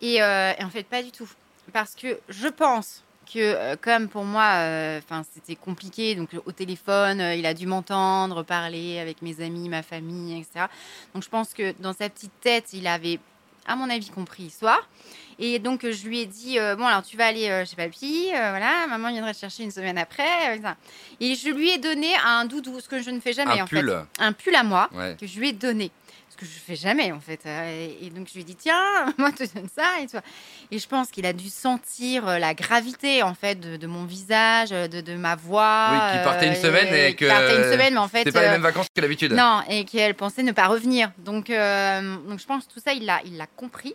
[0.00, 1.28] Et, euh, et en fait, pas du tout.
[1.72, 5.00] Parce que je pense que, euh, comme pour moi, euh,
[5.32, 6.14] c'était compliqué.
[6.16, 10.66] Donc, au téléphone, euh, il a dû m'entendre parler avec mes amis, ma famille, etc.
[11.14, 13.20] Donc, je pense que dans sa petite tête, il avait,
[13.66, 14.88] à mon avis, compris l'histoire.
[15.38, 18.26] Et donc, je lui ai dit Bon, alors, tu vas aller chez papy.
[18.30, 20.60] voilà, maman viendra te chercher une semaine après.
[21.20, 23.66] Et je lui ai donné un doudou, ce que je ne fais jamais, un en
[23.66, 23.88] pull.
[23.88, 24.22] fait.
[24.22, 25.16] Un pull à moi Ouais.
[25.18, 25.90] que je lui ai donné.
[26.40, 27.40] Que je fais jamais, en fait.
[27.44, 30.00] Euh, Et, et donc, je lui dit, tiens, moi, te donne ça.
[30.02, 30.22] Et, toi.
[30.70, 34.06] et je pense qu'il a dû sentir euh, la gravité, en fait, de, de mon
[34.06, 35.88] visage, euh, de, de ma voix.
[35.92, 38.20] Oui, qu'il partait une euh, semaine et qu'il que partait une semaine, mais en fait.
[38.20, 39.32] C'était pas les euh, mêmes vacances que d'habitude.
[39.32, 41.12] non, et qu'elle pensait ne pas revenir.
[41.18, 43.94] Donc, euh, donc je pense que tout ça, il l'a, il l'a compris.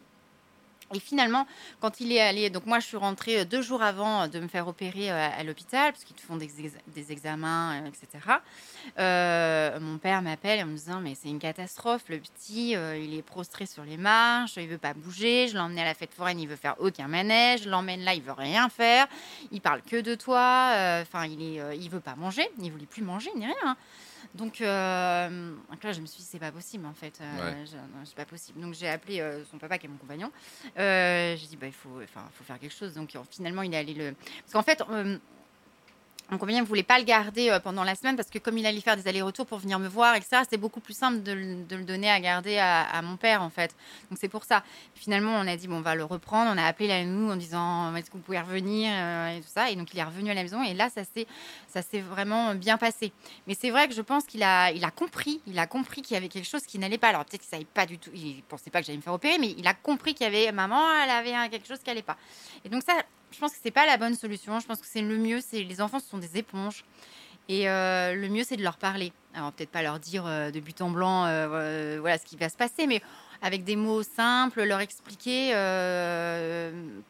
[0.94, 1.48] Et finalement,
[1.82, 4.48] quand il est allé, donc moi je suis rentrée euh, deux jours avant de me
[4.48, 8.36] faire opérer euh, à l'hôpital, parce qu'ils te font des, ex- des examens, euh, etc.
[9.00, 13.16] Euh, mon père m'appelle en me disant mais c'est une catastrophe, le petit, euh, il
[13.18, 16.14] est prostré sur les marches, il veut pas bouger, je l'ai emmené à la fête
[16.14, 19.08] foraine, il veut faire aucun manège, je l'emmène là, il veut rien faire,
[19.52, 22.72] il parle que de toi, euh, enfin il est, euh, il veut pas manger, il
[22.72, 23.76] voulait plus manger ni rien.
[24.34, 27.20] Donc, euh, donc là, je me suis dit, c'est pas possible en fait.
[27.22, 27.66] Euh, Ouais.
[28.06, 28.60] c'est pas possible.
[28.60, 30.32] Donc j'ai appelé euh, son papa qui est mon compagnon.
[30.76, 32.00] J'ai dit, bah, il faut,
[32.34, 32.94] faut faire quelque chose.
[32.94, 34.14] Donc finalement, il est allé le.
[34.42, 34.82] Parce qu'en fait,
[36.32, 38.66] mon compagnon ne voulait pas le garder euh, pendant la semaine parce que comme il
[38.66, 41.84] allait faire des allers-retours pour venir me voir, etc., c'était beaucoup plus simple de, le-
[41.84, 43.76] donner à garder à, mon père en fait.
[44.10, 44.64] Donc c'est pour ça.
[44.96, 46.52] Finalement, on a dit, bon, on va le reprendre.
[46.54, 49.50] On a appelé la nounou en disant, est-ce que vous pouvez revenir euh, et tout
[49.54, 49.70] ça.
[49.70, 53.12] Et donc il est revenu à la maison et là, ça s'est, vraiment bien passé.
[53.48, 56.16] Mais c'est vrai que je pense qu'il a, il a compris, il a compris qu'il
[56.16, 57.10] y avait quelque chose qui n'allait pas.
[57.10, 59.38] Alors peut-être qu'il savait pas du tout, il pensait pas que j'allais me faire opérer,
[59.38, 62.18] mais il a compris qu'il y avait maman, elle avait quelque chose qui allait pas.
[62.64, 62.94] Et donc ça,
[63.36, 64.60] je pense que c'est pas la bonne solution.
[64.60, 65.42] Je pense que c'est le mieux.
[65.42, 66.84] C'est les enfants ce sont des éponges.
[67.48, 69.14] Et euh, le mieux, c'est de leur parler.
[69.36, 72.50] Alors, peut-être pas leur dire euh, de but en blanc euh, voilà, ce qui va
[72.50, 73.02] se passer, mais
[73.42, 75.50] avec des mots simples, leur expliquer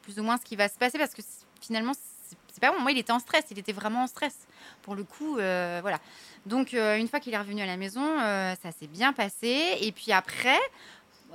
[0.01, 1.21] plus ou moins ce qui va se passer, parce que
[1.61, 1.93] finalement,
[2.51, 2.81] c'est pas bon.
[2.81, 4.35] Moi, il était en stress, il était vraiment en stress.
[4.81, 5.99] Pour le coup, voilà.
[6.45, 9.77] Donc, une fois qu'il est revenu à la maison, ça s'est bien passé.
[9.79, 10.59] Et puis après,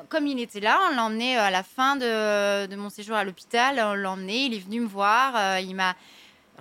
[0.09, 3.80] comme il était là, on l'a emmené à la fin de, mon séjour à l'hôpital.
[3.84, 5.36] On l'a emmené, il est venu me voir.
[5.36, 5.94] euh, il m'a.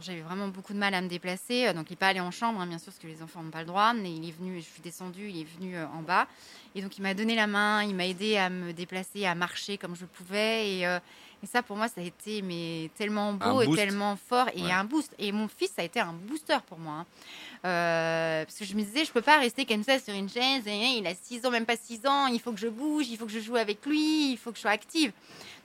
[0.01, 2.31] J'avais vraiment beaucoup de mal à me déplacer, euh, donc il n'est pas allé en
[2.31, 3.93] chambre, hein, bien sûr, parce que les enfants n'ont pas le droit.
[3.93, 6.27] Mais il est venu, je suis descendue, il est venu euh, en bas.
[6.73, 9.77] Et donc il m'a donné la main, il m'a aidé à me déplacer, à marcher
[9.77, 10.77] comme je pouvais.
[10.77, 10.99] Et, euh,
[11.41, 14.47] et ça, pour moi, ça a été mais, tellement beau et tellement fort.
[14.55, 14.71] Et Ouais.
[14.71, 15.13] un boost.
[15.17, 16.93] Et mon fils, ça a été un booster pour moi.
[16.95, 17.05] hein.
[17.65, 20.65] Euh, parce que je me disais, je peux pas rester comme ça sur une chaise.
[20.65, 22.27] et Il a 6 ans, même pas 6 ans.
[22.27, 24.57] Il faut que je bouge, il faut que je joue avec lui, il faut que
[24.57, 25.11] je sois active.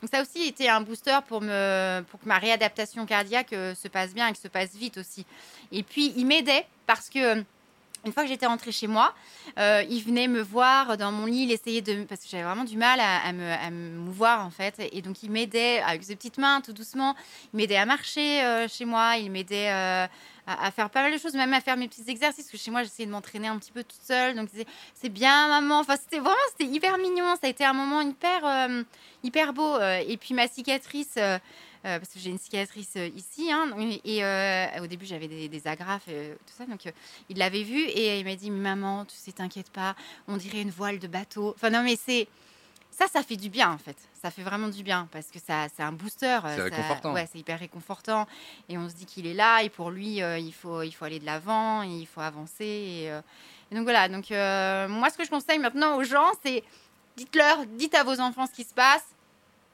[0.00, 3.74] Donc ça a aussi été un booster pour, me, pour que ma réadaptation cardiaque euh,
[3.74, 5.24] se passe bien et que se passe vite aussi.
[5.72, 7.42] Et puis, il m'aidait parce que
[8.04, 9.14] une fois que j'étais rentrée chez moi,
[9.58, 12.04] euh, il venait me voir dans mon lit, il essayait de...
[12.04, 14.74] Parce que j'avais vraiment du mal à, me, mouvoir, en fait.
[14.92, 17.14] Et donc, il m'aidait avec ses petites mains, tout doucement.
[17.52, 19.16] Il m'aidait à marcher euh, chez moi.
[19.16, 20.06] Il m'aidait euh,
[20.46, 22.44] à, faire pas mal de choses, même à faire mes petits exercices.
[22.44, 24.34] Parce que chez moi, j'essayais de m'entraîner un petit peu toute seule.
[24.34, 24.48] Donc,
[24.94, 25.80] c'est bien, maman.
[25.80, 26.36] Enfin, c'était vraiment...
[26.50, 27.34] C'était hyper mignon.
[27.40, 28.68] Ça a été un moment hyper,
[29.22, 29.78] hyper beau.
[29.80, 31.18] Et puis, ma cicatrice...
[31.84, 33.52] Euh, parce que j'ai une cicatrice euh, ici.
[33.52, 33.70] Hein,
[34.04, 36.64] et euh, au début, j'avais des, agrafes, tout ça.
[36.64, 36.90] Donc,
[37.28, 39.94] il l'avait vu et il m'a dit Maman, tu sais, t'inquiète pas,
[40.26, 41.52] on dirait une voile de bateau.
[41.54, 42.26] Enfin, non, mais c'est.
[42.90, 43.96] Ça, ça fait du bien en fait.
[44.22, 46.38] Ça fait vraiment du bien parce que ça, c'est un booster.
[46.44, 47.12] C'est réconfortant.
[47.12, 48.28] Ouais, c'est hyper réconfortant.
[48.68, 51.18] Et on se dit qu'il est là et pour lui, il, faut, il faut aller
[51.18, 52.64] de l'avant, il faut avancer.
[52.64, 54.08] Et, donc voilà.
[54.08, 56.62] Donc moi, ce que je conseille maintenant aux gens, c'est
[57.16, 59.13] dites-leur, dites à vos enfants ce qui se passe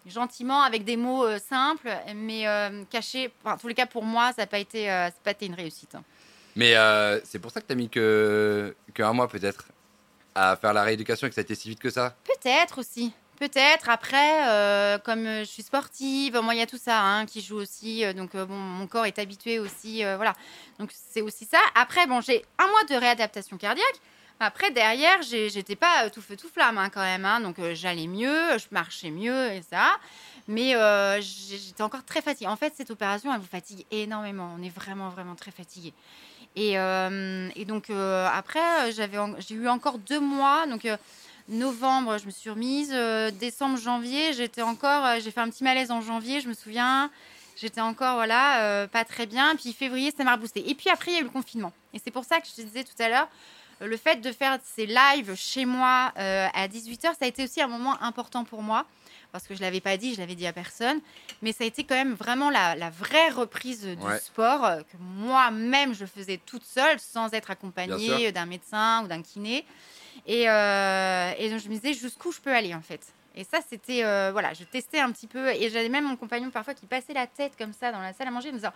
[0.07, 3.31] gentiment avec des mots euh, simples, mais euh, cachés.
[3.45, 5.97] en tous les cas, pour moi, ça n'a pas, été, euh, pas été une réussite.
[6.57, 6.75] Mais
[7.25, 9.67] c'est pour ça que tu as mis que, que un mois peut-être
[10.35, 12.15] à faire la rééducation et que ça a été si vite que ça?
[12.25, 13.13] Peut-être aussi.
[13.39, 13.89] Peut-être.
[13.89, 18.05] Après, comme je suis sportive, moi, il y a tout ça hein, qui joue aussi.
[18.15, 20.03] donc, bon, mon corps est habitué aussi.
[20.03, 20.35] voilà.
[20.79, 21.61] Donc, c'est aussi ça.
[21.75, 24.01] Après, bon, j'ai un mois de réadaptation cardiaque.
[24.43, 27.27] Après, derrière, j'étais pas euh, tout feu, tout flamme hein, quand même.
[27.27, 27.41] Hein.
[27.41, 29.99] donc, euh, j'allais mieux, je marchais mieux et ça.
[30.49, 32.49] Mais euh, j'étais encore très fatiguée.
[32.49, 34.57] En fait, cette opération, elle vous fatigue énormément.
[34.59, 35.93] On est vraiment, vraiment très fatigué.
[36.57, 36.75] Et,
[37.67, 40.67] donc, après, j'ai eu encore deux mois.
[40.67, 40.89] Donc,
[41.49, 42.91] novembre, je me suis remise.
[43.39, 45.21] décembre, janvier, j'étais encore.
[45.21, 47.11] j'ai fait un petit malaise en janvier, je me souviens.
[47.55, 49.55] J'étais encore, voilà, pas très bien.
[49.55, 50.69] Puis février, ça m'a reboosté.
[50.69, 51.73] Et puis après, il y a eu le confinement.
[51.95, 53.29] Et c'est pour ça que je te disais tout à l'heure,
[53.81, 57.61] le fait de faire ces lives chez moi euh, à 18h, ça a été aussi
[57.61, 58.87] un moment important pour moi.
[59.33, 61.01] Parce que je ne l'avais pas dit, je l'avais dit à personne.
[61.41, 65.95] Mais ça a été quand même vraiment la, vraie reprise du sport euh, que moi-même
[65.95, 69.65] je faisais toute seule sans être accompagnée d'un médecin ou d'un kiné.
[70.27, 73.01] Et, euh, et, donc je me disais jusqu'où je peux aller en fait?
[73.37, 74.03] Et ça, c'était.
[74.33, 75.49] voilà, je testais un petit peu.
[75.51, 78.27] Et j'avais même mon compagnon parfois qui passait la tête comme ça dans la salle
[78.27, 78.73] à manger, me disant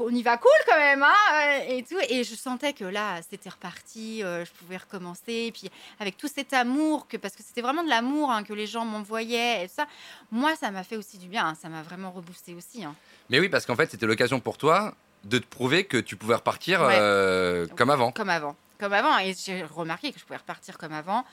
[0.00, 1.98] on y va cool quand même, hein et tout.
[2.08, 5.46] Et je sentais que là, c'était reparti, euh, je pouvais recommencer.
[5.46, 5.70] Et puis
[6.00, 8.84] avec tout cet amour, que parce que c'était vraiment de l'amour hein, que les gens
[8.84, 9.86] m'envoyaient et ça,
[10.30, 11.46] moi, ça m'a fait aussi du bien.
[11.46, 11.54] Hein.
[11.60, 12.84] ça m'a vraiment reboosté aussi.
[12.84, 12.94] Hein.
[13.30, 16.34] Mais oui, parce qu'en fait, c'était l'occasion pour toi de te prouver que tu pouvais
[16.34, 18.12] repartir euh, comme avant.
[18.12, 19.18] Comme avant, comme avant.
[19.18, 21.24] Et j'ai remarqué que je pouvais repartir comme avant.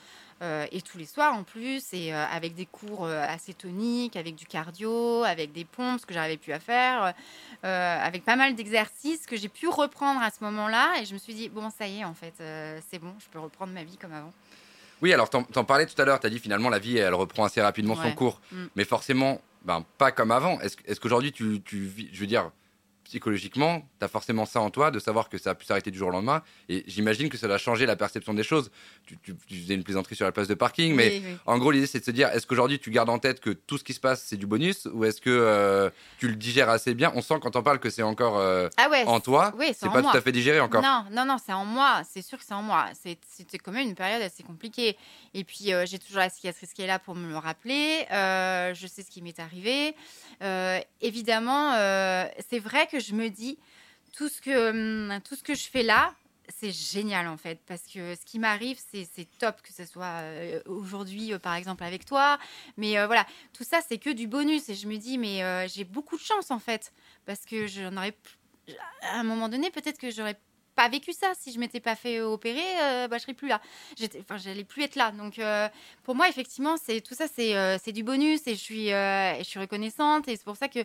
[0.41, 4.15] Euh, et tous les soirs en plus, et euh, avec des cours euh, assez toniques,
[4.15, 7.13] avec du cardio, avec des pompes, ce que j'arrivais plus à faire,
[7.61, 11.01] avec pas mal d'exercices que j'ai pu reprendre à ce moment-là.
[11.01, 12.33] Et je me suis dit, bon, ça y est, en fait,
[12.89, 14.31] c'est bon, je peux reprendre ma vie comme avant.
[15.01, 17.13] Oui, alors t'en, en parlais tout à l'heure, tu as dit finalement la vie, elle
[17.13, 18.65] reprend assez rapidement son cours, mm.
[18.75, 20.59] mais forcément, ben, pas comme avant.
[20.61, 22.51] Est-ce, est-ce qu'aujourd'hui, tu, tu, je veux dire,
[23.09, 25.97] psychologiquement, tu as forcément ça en toi, de savoir que ça a pu s'arrêter du
[25.97, 26.43] jour au lendemain.
[26.69, 28.69] Et j'imagine que ça doit changer la perception des choses.
[29.07, 31.99] Tu, tu, faisais une plaisanterie sur la place de parking, mais en gros, l'idée, c'est
[31.99, 34.23] de se dire est-ce qu'aujourd'hui, tu gardes en tête que tout ce qui se passe,
[34.23, 35.89] c'est du bonus Ou est-ce que euh,
[36.19, 37.11] tu le digères assez bien?
[37.15, 39.53] On sent quand on parle que c'est encore euh, ah en toi.
[39.57, 40.83] Oui, c'est pas tout à fait digéré encore.
[40.83, 42.03] Non, non, non, c'est en moi.
[42.07, 42.85] C'est sûr que c'est en moi.
[42.93, 44.97] C'était quand même une période assez compliquée.
[45.33, 48.05] Et puis, euh, j'ai toujours la cicatrice qui est là pour me le rappeler.
[48.11, 49.95] je sais ce qui m'est arrivé.
[51.01, 51.71] évidemment,
[52.49, 53.57] c'est vrai que je me dis
[54.13, 56.13] tout ce que, hum, tout ce que je fais là,
[56.49, 60.61] c'est génial en fait, parce que ce qui m'arrive, c'est top que ce soit euh,
[60.65, 62.39] aujourd'hui, euh, par exemple, avec toi.
[62.77, 64.69] Mais euh, voilà, tout ça, c'est que du bonus.
[64.69, 66.91] Et je me dis, mais j'ai beaucoup de chance en fait,
[67.25, 68.15] parce que j'en aurais.
[69.01, 70.39] À un moment donné, peut-être que j'aurais
[70.75, 71.33] pas vécu ça.
[71.39, 72.61] Si je m'étais pas fait opérer
[73.09, 73.59] bah, je serais plus là.
[74.37, 75.11] J'allais plus être là.
[75.11, 75.41] Donc
[76.03, 78.45] pour moi effectivement c'est tout ça c'est du bonus.
[78.45, 80.27] Et je suis je suis reconnaissante.
[80.27, 80.79] Et c'est pour ça que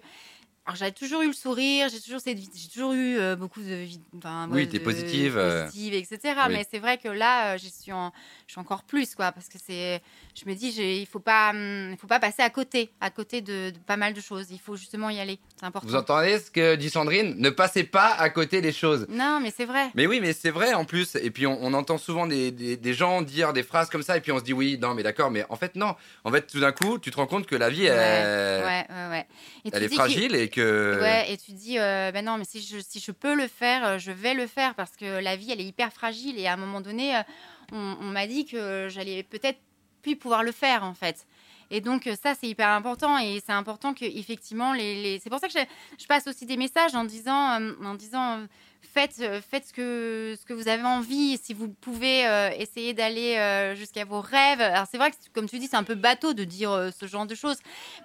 [0.66, 3.74] alors j'avais toujours eu le sourire, j'ai toujours cette j'ai toujours eu euh, beaucoup de
[3.74, 6.34] vie, enfin, oui, t'es positive, euh, positive, etc.
[6.48, 8.12] Mais c'est vrai que là, euh, je suis en,
[8.46, 10.00] je suis encore plus quoi, parce que c'est,
[10.34, 13.42] je me dis, il faut pas, hum, il faut pas passer à côté, à côté
[13.42, 14.46] de, pas mal de choses.
[14.52, 15.86] Il faut justement y aller, c'est important.
[15.86, 17.34] Vous entendez ce que dit Sandrine?
[17.36, 19.06] Ne passez pas à côté des choses.
[19.10, 19.90] Non, mais c'est vrai.
[19.94, 21.14] Mais oui, mais c'est vrai en plus.
[21.16, 24.32] Et puis on, entend souvent des, des, gens dire des phrases comme ça, et puis
[24.32, 25.94] on se dit oui, non, mais d'accord, mais en fait non.
[26.24, 29.26] En fait, tout d'un coup, tu te rends compte que la vie, elle, ouais, ouais,
[29.70, 33.12] elle est fragile et Et tu dis, euh, ben non, mais si je, si je
[33.12, 35.92] peux le faire, euh, je vais le faire parce que la vie, elle est hyper
[35.92, 36.38] fragile.
[36.38, 37.20] Et à un moment donné, euh,
[37.72, 39.58] on, m'a dit que j'allais peut-être
[40.02, 41.26] plus pouvoir le faire, en fait.
[41.70, 45.18] Et donc ça, c'est hyper important et c'est important que effectivement, les...
[45.22, 45.64] c'est pour ça que je,
[45.98, 48.46] je, passe aussi des messages en disant, en disant,
[48.84, 51.38] faites, euh, faites ce, que, ce que vous avez envie.
[51.38, 54.60] Si vous pouvez euh, essayer d'aller euh, jusqu'à vos rêves.
[54.60, 57.26] Alors, c'est vrai que, comme tu dis, c'est un peu bateau de dire ce genre
[57.26, 57.58] de choses.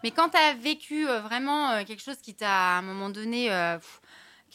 [0.04, 3.50] Mais quand tu as vécu vraiment quelque chose qui t'a, à un moment donné,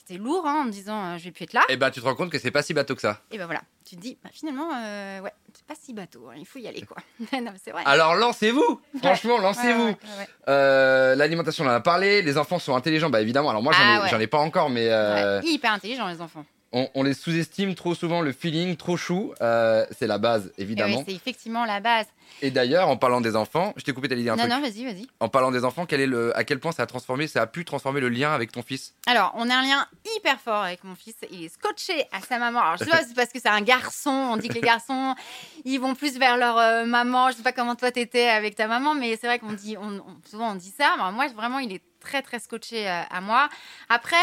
[0.07, 1.63] c'était lourd hein, en me disant euh, je vais plus être là.
[1.69, 3.21] Et ben tu te rends compte que c'est pas si bateau que ça.
[3.31, 6.35] Et ben voilà, tu te dis bah, finalement, euh, ouais, c'est pas si bateau, hein,
[6.37, 6.97] il faut y aller quoi.
[7.41, 7.83] non, c'est vrai.
[7.87, 10.29] Alors lancez-vous Franchement, lancez-vous ouais, ouais, ouais.
[10.49, 12.23] Euh, L'alimentation, on en a parlé.
[12.23, 13.51] Les enfants sont intelligents, bah évidemment.
[13.51, 16.45] Alors moi, j'en ai, Ah ai pas encore, mais euh, Hyper intelligent les enfants.
[16.75, 18.21] On, on les sous-estime trop souvent.
[18.21, 20.99] Le feeling, trop chou, euh, c'est la base, évidemment.
[20.99, 22.07] oui, c'est effectivement la base.
[22.43, 24.53] Et d'ailleurs, en parlant des enfants, je t'ai coupé, t'allais dire un Non, truc.
[24.55, 25.07] non, vas-y, vas-y.
[25.21, 27.47] En parlant des enfants, quel est le, à quel point ça a transformé, ça a
[27.47, 28.93] pu transformer le lien avec ton fils?
[29.07, 31.15] Alors, on a un lien hyper fort avec mon fils.
[31.31, 32.61] Il est scotché à sa maman.
[32.61, 34.11] Alors, je sais pas, c'est parce que c'est un garçon.
[34.11, 35.15] On dit que les garçons,
[35.65, 37.31] ils vont plus vers leur euh, maman.
[37.31, 39.85] Je sais pas comment toi t'étais avec ta maman, mais c'est vrai qu'on dit, on,
[39.99, 40.97] on- souvent on dit ça.
[41.13, 43.49] Moi, vraiment, il est très très scotché euh, à moi.
[43.89, 44.17] Après,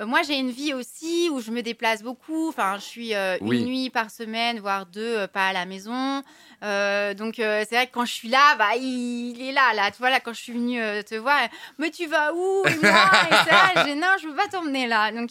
[0.00, 2.48] euh, moi j'ai une vie aussi où je me déplace beaucoup.
[2.48, 3.60] Enfin, je suis euh, Oui.
[3.60, 6.22] une nuit par semaine, voire deux, euh, pas à la maison.
[6.60, 9.90] Donc c'est vrai que quand je suis là, bah il, est là, là.
[9.92, 11.38] Tu vois là, quand je suis venue te voir,
[11.78, 15.12] mais tu vas où Et moi, et ça, j'ai non, je veux pas t'emmener là.
[15.12, 15.30] Donc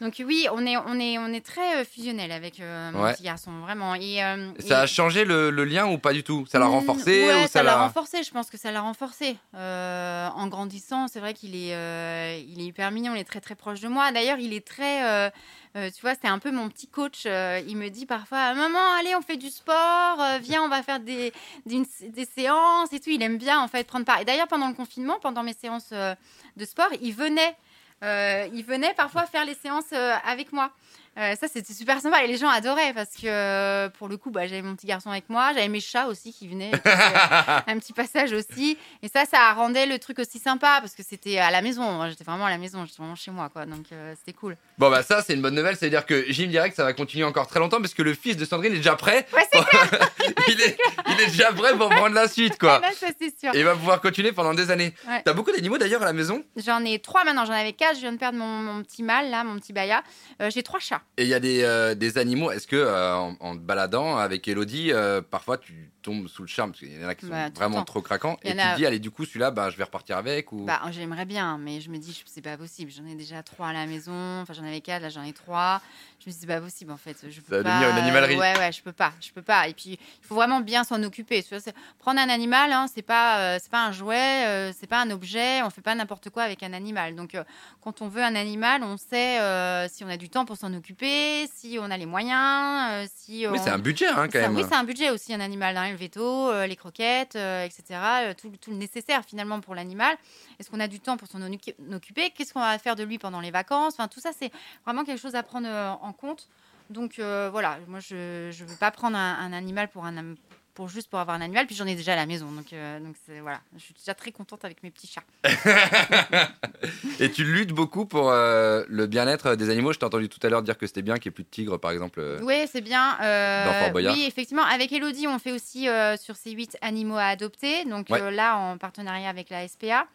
[0.00, 3.14] donc oui, on est on est on est très euh, fusionnel avec euh, mon Ouais.
[3.14, 3.94] petit garçon vraiment.
[3.94, 6.46] Et, euh, Ça a changé le, le lien ou pas du tout?
[6.46, 8.22] Ça l'a Mm, renforcé ouais, ou ça l'a renforcé.
[8.22, 9.36] Je pense que ça l'a renforcé.
[9.54, 13.14] Euh, en grandissant, c'est vrai qu'il est, il est hyper mignon.
[13.14, 14.10] Il est très très proche de moi.
[14.12, 15.30] D'ailleurs, il est très,
[15.74, 17.24] tu vois, c'est un peu mon petit coach.
[17.26, 20.18] Il me dit parfois, maman, allez, on fait du sport.
[20.40, 21.32] viens, on va faire des,
[21.66, 23.10] des, des séances et tout.
[23.10, 24.20] Il aime bien en fait prendre part.
[24.20, 27.54] Et d'ailleurs, pendant le confinement, pendant mes séances de sport, il venait.
[28.02, 30.70] Euh, il venait parfois faire les séances euh, avec moi.
[31.18, 34.30] Euh, ça, c'était super sympa et les gens adoraient parce que euh, pour le coup,
[34.30, 36.78] bah, j'avais mon petit garçon avec moi, j'avais mes chats aussi qui venaient, qui
[37.66, 38.78] un petit passage aussi.
[39.02, 41.82] Et ça, ça rendait le truc aussi sympa parce que c'était à la maison.
[41.82, 43.66] Moi, J'étais vraiment à la maison, j'étais vraiment chez moi, quoi.
[43.66, 44.56] Donc euh, c'était cool.
[44.78, 47.24] Bon bah ça c'est une bonne nouvelle, c'est-à-dire que Jim dirait que ça va continuer
[47.24, 49.26] encore très longtemps parce que le fils de Sandrine est déjà prêt.
[49.34, 49.58] Ouais, c'est
[50.48, 52.78] il, est, il est déjà prêt pour prendre la suite quoi.
[52.80, 53.52] là, ça c'est sûr.
[53.54, 54.94] Et il va pouvoir continuer pendant des années.
[55.08, 55.22] Ouais.
[55.24, 56.42] T'as beaucoup d'animaux d'ailleurs à la maison?
[56.56, 57.96] J'en ai trois maintenant, j'en avais quatre.
[57.96, 60.02] Je viens de perdre mon, mon petit mâle là, mon petit baya.
[60.48, 60.99] J'ai trois chats.
[61.16, 64.48] Et il y a des, euh, des animaux, est-ce que euh, en, te baladant avec
[64.48, 67.32] Elodie, euh, parfois tu tombes sous le charme Parce qu'il y en a qui sont
[67.32, 68.38] Bah, vraiment trop craquants.
[68.42, 70.64] Et tu a- dis, allez du coup celui-là, bah, je vais repartir avec ou...
[70.64, 72.90] Bah, j'aimerais bien, mais je me dis, c'est pas possible.
[72.90, 74.40] J'en ai déjà trois à la maison.
[74.42, 75.80] Enfin, j'en avais quatre, là, j'en ai trois.
[76.24, 77.16] Je me dis, c'est pas possible, en fait.
[77.28, 77.68] Je peux va pas...
[77.70, 78.36] devenir une animalerie.
[78.36, 79.12] Ouais, ouais, je peux pas.
[79.20, 79.68] Je peux pas.
[79.68, 81.42] Et puis, il faut vraiment bien s'en occuper.
[81.42, 84.72] Tu vois, c'est- prendre un animal, hein, c'est pas, euh, c'est pas un jouet, euh,
[84.78, 85.62] c'est pas un objet.
[85.62, 87.14] On fait pas n'importe quoi avec un animal.
[87.14, 87.44] Donc, euh,
[87.80, 90.72] quand on veut un animal, on sait euh, si on a du temps pour s'en
[90.74, 94.56] occuper, si on a les moyens, si Oui, on- c'est un budget hein, quand même.
[94.56, 95.76] Oui, c'est un budget aussi, un animal.
[95.76, 97.82] Hein, le veto, euh, les croquettes, euh, etc.
[98.28, 100.16] euh, tout, le nécessaire finalement pour l'animal.
[100.58, 102.30] Est-ce qu'on a du temps pour s'en occu- occuper?
[102.30, 103.94] Qu'est-ce qu'on va faire de lui pendant les vacances?
[103.94, 104.50] Enfin, tout ça, c'est
[104.84, 106.48] vraiment quelque chose à prendre en compte.
[106.88, 110.34] Donc voilà, moi, je ne veux pas prendre un, un animal pour un
[110.74, 112.98] pour juste pour avoir un animal, puis j'en ai déjà à la maison, donc euh,
[113.00, 115.22] donc voilà, je suis déjà très contente avec mes petits chats.
[117.20, 119.92] Et tu luttes beaucoup pour euh, le bien-être des animaux.
[119.92, 121.48] Je t'ai entendu tout à l'heure dire que c'était bien qu'il n'y ait plus de
[121.50, 122.20] tigres par exemple.
[122.20, 122.40] euh.
[122.42, 123.10] Oui, c'est bien.
[123.18, 124.14] Dans Fort Boyard.
[124.14, 124.62] oui, effectivement.
[124.64, 125.86] Avec Elodie, on fait aussi
[126.18, 127.84] sur ces huit animaux à adopter.
[127.84, 128.30] Donc Ouais.
[128.30, 130.06] là, en partenariat avec la SPA,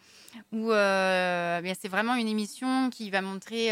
[0.51, 3.69] où bien, c'est vraiment une émission qui va montrer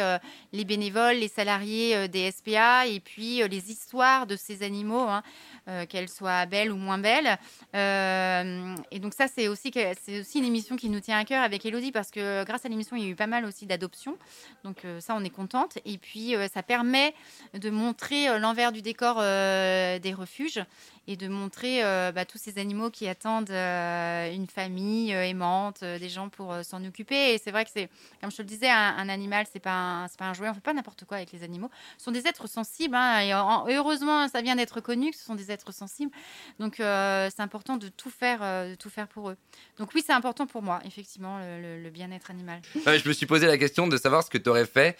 [0.51, 5.23] les bénévoles, les salariés des SPA et puis les histoires de ces animaux, hein,
[5.69, 7.37] euh, qu'elles soient belles ou moins belles.
[7.73, 11.65] Euh, et donc ça, c'est aussi, c'est une émission qui nous tient à cœur avec
[11.65, 14.17] Elodie parce que grâce à l'émission, il y a eu pas mal aussi d'adoptions.
[14.65, 15.77] Donc euh, ça, on est contente.
[15.85, 17.13] Et puis, ça permet
[17.53, 20.61] de montrer l'envers du décor des refuges
[21.07, 25.83] et de montrer euh, bah, tous ces animaux qui attendent euh, une famille euh, aimante,
[25.83, 27.33] des gens pour s'en occuper.
[27.33, 27.89] Et c'est vrai que c'est,
[28.21, 30.49] comme je te le disais, un, animal, c'est pas un, pas un jouet.
[30.49, 31.69] On fait pas n'importe quoi avec les animaux.
[31.97, 32.95] Ce sont des êtres sensibles.
[32.95, 36.11] hein, et en- heureusement, ça vient d'être connu que ce sont des êtres sensibles.
[36.59, 39.37] Donc c'est important de tout faire, de tout faire pour eux.
[39.77, 42.61] Donc oui, c'est important pour moi, effectivement, le, bien-être animal.
[42.73, 44.97] Je me suis posé la question de savoir ce que tu aurais fait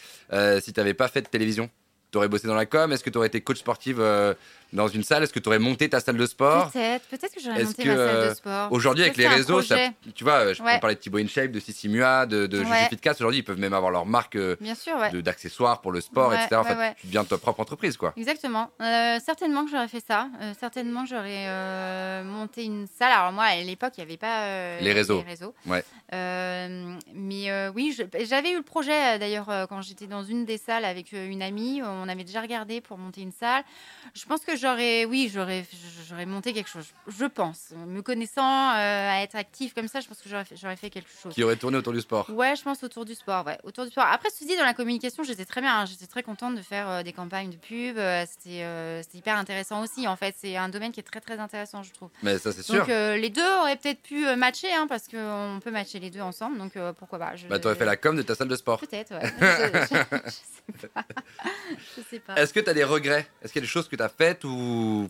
[0.61, 1.69] si tu n'avais pas fait de télévision.
[2.11, 3.99] Tu aurais bossé dans la com Est-ce que tu aurais été coach sportive
[4.73, 7.41] dans une salle Est-ce que tu aurais monté ta salle de sport Peut-être, peut-être que
[7.41, 8.71] j'aurais monté que, ma salle euh, de sport.
[8.71, 9.77] Aujourd'hui, avec les réseaux, ça-
[10.15, 10.75] tu vois, euh, je Ouais.
[10.75, 12.89] peux parler de Thibaut InShape, de Sissi Mua, de, de Ouais.
[13.11, 15.21] Aujourd'hui, ils peuvent même avoir leur marque euh, ouais.
[15.21, 16.61] d'accessoires pour le sport, etc.
[16.65, 16.95] Ouais, ouais.
[16.99, 18.13] Tu deviens ta propre entreprise, quoi.
[18.17, 18.69] Exactement.
[18.81, 20.27] Euh, certainement que j'aurais fait ça.
[20.41, 23.11] Euh, certainement j'aurais euh, monté une salle.
[23.11, 25.23] Alors moi, à l'époque, il n'y avait pas euh, Les réseaux.
[25.67, 25.83] Ouais.
[26.13, 30.23] Euh, mais euh, oui, je- j'avais eu le projet euh, d'ailleurs euh, quand j'étais dans
[30.23, 31.81] une des salles avec euh, une amie.
[31.83, 33.63] On avait déjà regardé pour monter une salle.
[34.13, 35.65] Je pense que j'aurais, oui, j'aurais,
[36.09, 36.85] j'aurais monté quelque chose.
[37.07, 37.71] Je pense.
[37.87, 38.41] Me connaissant,
[38.71, 41.33] euh, à être actif comme ça, je pense que j'aurais fait, j'aurais fait quelque chose.
[41.33, 42.29] Qui aurait tourné autour du sport.
[42.29, 43.45] Ouais, je pense autour du sport.
[43.45, 44.05] Ouais, autour du sport.
[44.09, 45.81] Après, ceci dit, dans la communication, j'étais très bien.
[45.81, 45.85] hein.
[45.85, 47.97] J'étais très contente de faire euh, des campagnes de pub.
[47.97, 50.07] euh, c'était, euh, c'était hyper intéressant aussi.
[50.07, 52.09] En fait, c'est un domaine qui est très très intéressant, je trouve.
[52.23, 52.75] Mais ça, c'est sûr.
[52.79, 56.57] Donc les deux auraient peut-être pu matcher, hein, parce qu'on peut matcher les deux ensemble.
[56.57, 57.35] Donc pourquoi pas.
[57.35, 58.79] Je, Bah, t'aurais fait la com de ta salle de sport.
[58.79, 59.33] Peut-être, ouais.
[59.39, 61.03] je, je- je sais pas.
[61.97, 62.35] je sais pas.
[62.35, 63.27] Est-ce que t'as des regrets?
[63.41, 64.52] Est-ce qu'il y a des choses que t'as faites ou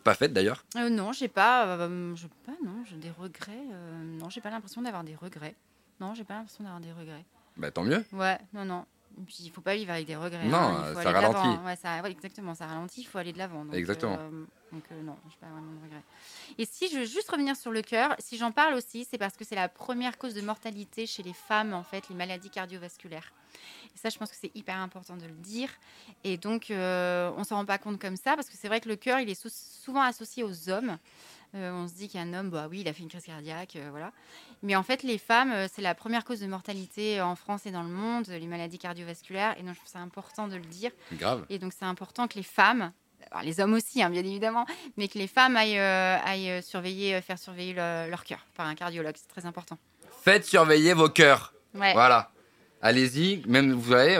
[0.03, 0.63] pas faites d'ailleurs?
[0.77, 3.51] Euh, non, j'ai pas, euh, j'ai pas, non, j'ai des regrets.
[3.71, 5.55] euh, non, j'ai pas l'impression d'avoir des regrets.
[5.99, 7.23] Non, j'ai pas l'impression d'avoir des regrets.
[7.57, 8.03] Bah, tant mieux.
[8.13, 8.85] Ouais, non, non.
[9.19, 10.47] Et puis il faut pas vivre avec des regrets.
[10.47, 11.37] Non, hein, euh, faut ça ralentit.
[11.43, 11.61] hein.
[11.65, 13.01] Ouais, ça, ouais, exactement, ça ralentit.
[13.01, 13.65] Il faut aller de l'avant.
[13.71, 14.17] Exactement.
[14.73, 16.03] Donc euh, non, j'ai pas vraiment de regrets.
[16.57, 19.37] Et si je veux juste revenir sur le cœur, si j'en parle aussi, c'est parce
[19.37, 23.31] que c'est la première cause de mortalité chez les femmes, en fait, les maladies cardiovasculaires.
[23.95, 25.69] Et ça, je pense que c'est hyper important de le dire.
[26.23, 28.89] Et donc, euh, on s'en rend pas compte comme ça, parce que c'est vrai que
[28.89, 30.97] le cœur, il est sou- souvent associé aux hommes.
[31.55, 33.89] Euh, on se dit qu'un homme, bah oui, il a fait une crise cardiaque, euh,
[33.91, 34.11] voilà.
[34.63, 37.71] Mais en fait, les femmes, euh, c'est la première cause de mortalité en France et
[37.71, 39.55] dans le monde, les maladies cardiovasculaires.
[39.59, 40.89] Et donc, je trouve ça important de le dire.
[41.11, 41.45] Grave.
[41.51, 42.91] Et donc, c'est important que les femmes,
[43.31, 44.65] alors, les hommes aussi, hein, bien évidemment,
[44.97, 48.39] mais que les femmes aillent, euh, aillent, euh, surveiller, euh, faire surveiller le- leur cœur
[48.55, 49.15] par un cardiologue.
[49.15, 49.77] C'est très important.
[50.23, 51.53] Faites surveiller vos cœurs.
[51.75, 51.93] Ouais.
[51.93, 52.31] Voilà.
[52.81, 53.41] Allez-y.
[53.47, 54.15] Même, vous savez,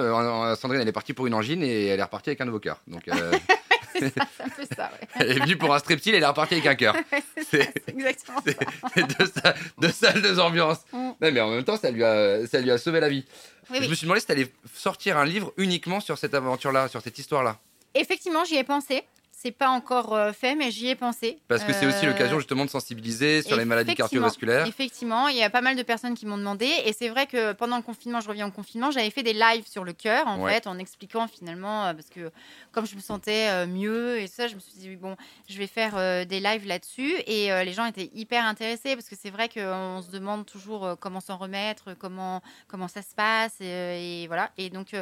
[0.60, 2.60] Sandrine, elle est partie pour une angine et elle est repartie avec un de vos
[2.60, 2.80] cœurs.
[2.88, 3.04] Donc,
[3.94, 5.08] c'est ça, c'est un peu ça, ouais.
[5.20, 6.96] elle est venue pour un striptease et elle est repartie avec un cœur.
[7.50, 8.54] c'est exactement ça.
[8.96, 10.80] C'est deux, sa- deux salles, deux ambiances.
[10.94, 10.98] Mm.
[10.98, 13.26] Non, mais en même temps, ça lui a, ça lui a sauvé la vie.
[13.70, 13.90] Oui, Je oui.
[13.90, 17.60] me suis demandé si t'allais sortir un livre uniquement sur cette aventure-là, sur cette histoire-là.
[17.96, 19.04] Effectivement, j'y ai pensé.
[19.46, 21.38] C'est pas encore euh, fait, mais j'y ai pensé.
[21.50, 24.66] Parce que c'est aussi Euh, l'occasion justement de sensibiliser sur les maladies cardiovasculaires.
[24.66, 26.66] Effectivement, il y a pas mal de personnes qui m'ont demandé.
[26.86, 29.68] Et c'est vrai que pendant le confinement, je reviens au confinement, j'avais fait des lives
[29.68, 30.54] sur le cœur, en Ouais.
[30.54, 32.32] fait, en expliquant finalement, euh, parce que
[32.72, 35.18] comme je me sentais mieux et ça, je me suis dit, bon,
[35.50, 37.14] je vais faire des lives là-dessus.
[37.28, 41.20] Et les gens étaient hyper intéressés, parce que c'est vrai qu'on se demande toujours comment
[41.20, 43.60] s'en remettre, comment, comment ça se passe.
[43.60, 44.52] Et, et voilà.
[44.58, 44.96] Et donc,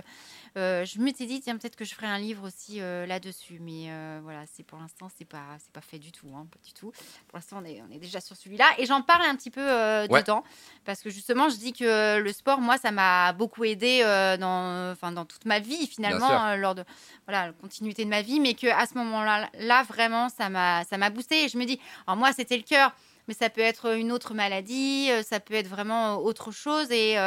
[0.58, 3.60] euh, je m'étais dit, tiens, peut-être que je ferai un livre aussi euh, là-dessus.
[3.62, 6.28] Mais euh, voilà, c'est pour l'instant, c'est pas, c'est pas fait du tout.
[6.36, 6.92] hein, pas du tout.
[7.28, 8.66] Pour l'instant, on est, on est déjà sur celui-là.
[8.78, 10.22] Et j'en parle un petit peu euh, Ouais.
[10.22, 10.44] dedans.
[10.86, 14.92] Parce que justement, je dis que le sport, moi, ça m'a beaucoup aidé euh, dans,
[14.94, 16.84] enfin, dans toute ma vie, finalement, euh, lors de
[17.28, 18.40] voilà, la continuité de ma vie.
[18.40, 21.44] Mais qu'à ce moment-là, là, vraiment, ça m'a ça m'a boosté.
[21.46, 22.94] Et je me dis, alors moi, c'était le cœur.
[23.28, 26.90] Mais ça peut être une autre maladie, ça peut être vraiment autre chose.
[26.92, 27.18] Et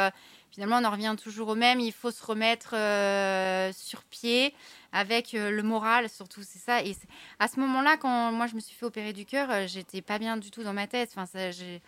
[0.55, 1.79] finalement, on en revient toujours au même.
[1.79, 4.53] Il faut se remettre euh, sur pied
[4.93, 6.41] avec euh, le moral, surtout.
[6.43, 6.81] C'est ça.
[6.81, 6.95] Et
[7.39, 10.17] à ce moment-là, quand moi, je me suis fait opérer du cœur, euh, j'étais pas
[10.17, 11.09] bien du tout dans ma tête.
[11.13, 11.81] Enfin, ça, j'ai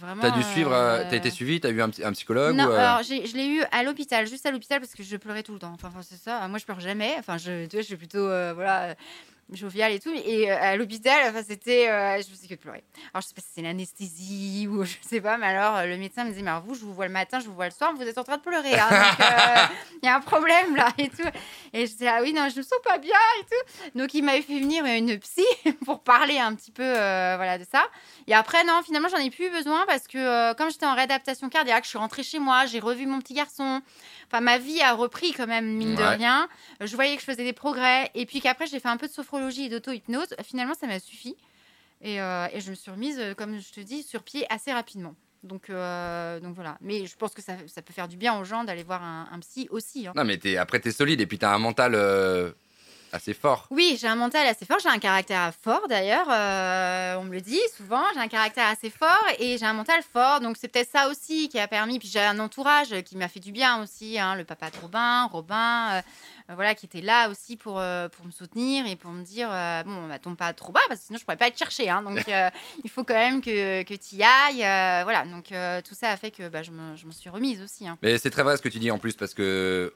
[0.00, 0.22] vraiment.
[0.22, 3.36] T'as dû suivre, t'as été suivi, t'as eu un, un psychologue non, ou, alors je
[3.36, 5.72] l'ai eu à l'hôpital, juste à l'hôpital parce que je pleurais tout le temps.
[5.74, 6.48] Enfin, c'est ça.
[6.48, 7.14] Moi, je pleure jamais.
[7.18, 8.94] Enfin, je, tu vois, je suis plutôt voilà
[9.52, 10.12] euh, joviale et tout.
[10.14, 12.84] Et euh, à l'hôpital, enfin, c'était, euh, je faisais que de pleurer.
[13.12, 15.96] Alors, je sais pas si c'est l'anesthésie ou je sais pas, mais alors euh, le
[15.96, 17.70] médecin me disait, mais alors, vous, je vous vois le matin, je vous vois le
[17.72, 18.78] soir, vous êtes en train de pleurer.
[18.78, 18.88] hein.
[18.90, 19.66] donc, euh,
[20.02, 21.28] il y a un problème là et tout.
[21.72, 23.98] Et je disais, ah oui, non, je me sens pas bien et tout.
[23.98, 25.44] Donc, il m'avait fait venir euh, une psy
[25.84, 27.84] pour parler un petit peu, euh, voilà, de ça.
[28.26, 30.94] Et après, non, finalement, j'en ai plus eu besoin parce que euh, comme j'étais en
[30.94, 33.82] réadaptation cardiaque, je suis rentrée chez moi, j'ai revu mon petit garçon.
[34.34, 36.48] Enfin, ma vie a repris quand même, mine de rien.
[36.82, 38.10] Euh, Je voyais que je faisais des progrès.
[38.16, 40.34] Et puis qu'après, j'ai fait un peu de sophrologie et d'auto-hypnose.
[40.44, 41.36] Finalement, ça m'a suffi.
[42.02, 44.72] Et, euh, et je me suis remise, euh, comme je te dis, sur pied assez
[44.72, 45.14] rapidement.
[45.44, 46.76] Donc, euh, donc voilà.
[46.80, 49.28] Mais je pense que ça, ça peut faire du bien aux gens d'aller voir un,
[49.30, 50.08] un psy aussi.
[50.08, 50.12] hein.
[50.16, 52.50] Non, mais t'es- après, t'es solide et puis t'as un mental euh,
[53.14, 53.66] assez fort.
[53.70, 57.40] Oui, j'ai un mental assez fort, j'ai un caractère fort d'ailleurs, euh, on me le
[57.40, 60.90] dit souvent, j'ai un caractère assez fort et j'ai un mental fort, donc c'est peut-être
[60.90, 64.18] ça aussi qui a permis, puis j'ai un entourage qui m'a fait du bien aussi,
[64.18, 68.26] hein, le papa de Robin, Robin, euh, voilà, qui était là aussi pour, euh, pour
[68.26, 69.48] me soutenir et pour me dire,
[69.86, 72.02] bon, bah, tombe pas trop bas, parce que sinon je pourrais pas être chercher, hein,
[72.02, 72.18] donc
[72.84, 75.52] il faut quand même que, que tu y ailles, voilà, donc
[75.88, 77.86] tout ça a fait que bah, je me- je m'en suis remise aussi.
[77.88, 77.96] hein.
[78.02, 79.94] Mais c'est très vrai ce que tu dis en plus parce que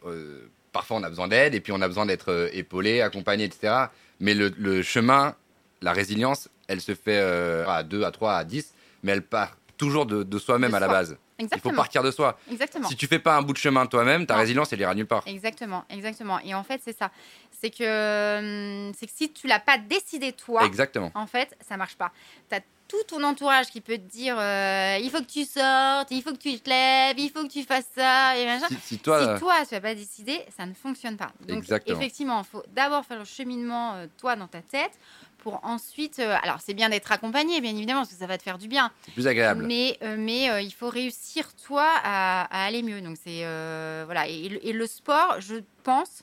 [0.72, 3.86] parfois on a besoin d'aide et puis on a besoin d'être euh, épaulé, accompagné, etc.
[4.20, 5.34] Mais le, le chemin,
[5.80, 9.56] la résilience, elle se fait euh, à 2, à 3, à 10, mais elle part
[9.76, 11.16] toujours de, de soi-même à la base.
[11.40, 12.36] Il faut partir de soi.
[12.50, 12.88] exactement.
[12.88, 14.40] Si tu fais pas un bout de chemin toi-même, ta Non.
[14.40, 15.22] résilience, elle ira nulle part.
[15.24, 16.40] Exactement, exactement.
[16.40, 17.12] Et en fait, c'est ça.
[17.60, 21.12] C'est que, hum, c'est que si tu l'as pas décidé toi, Exactement.
[21.14, 22.10] en fait, ça marche pas.
[22.50, 26.10] Tu as tout ton entourage qui peut te dire euh, il faut que tu sortes,
[26.10, 28.66] il faut que tu te lèves, il faut que tu fasses ça et machin.
[28.68, 31.30] Si, si toi, euh, si toi, tu n'as pas décidé, ça ne fonctionne pas.
[31.40, 31.96] Donc, Exactement.
[31.98, 34.98] effectivement, il faut d'abord faire le cheminement, euh, toi, dans ta tête,
[35.38, 36.18] pour ensuite.
[36.18, 38.68] euh, alors, c'est bien d'être accompagné, bien évidemment, parce que ça va te faire du
[38.68, 38.90] bien.
[39.04, 39.64] c'est plus agréable.
[39.66, 43.00] Mais, euh, mais euh, il faut réussir, toi, à, à aller mieux.
[43.02, 43.44] Donc, c'est.
[43.44, 44.26] euh, voilà.
[44.26, 46.22] Et le sport, je pense,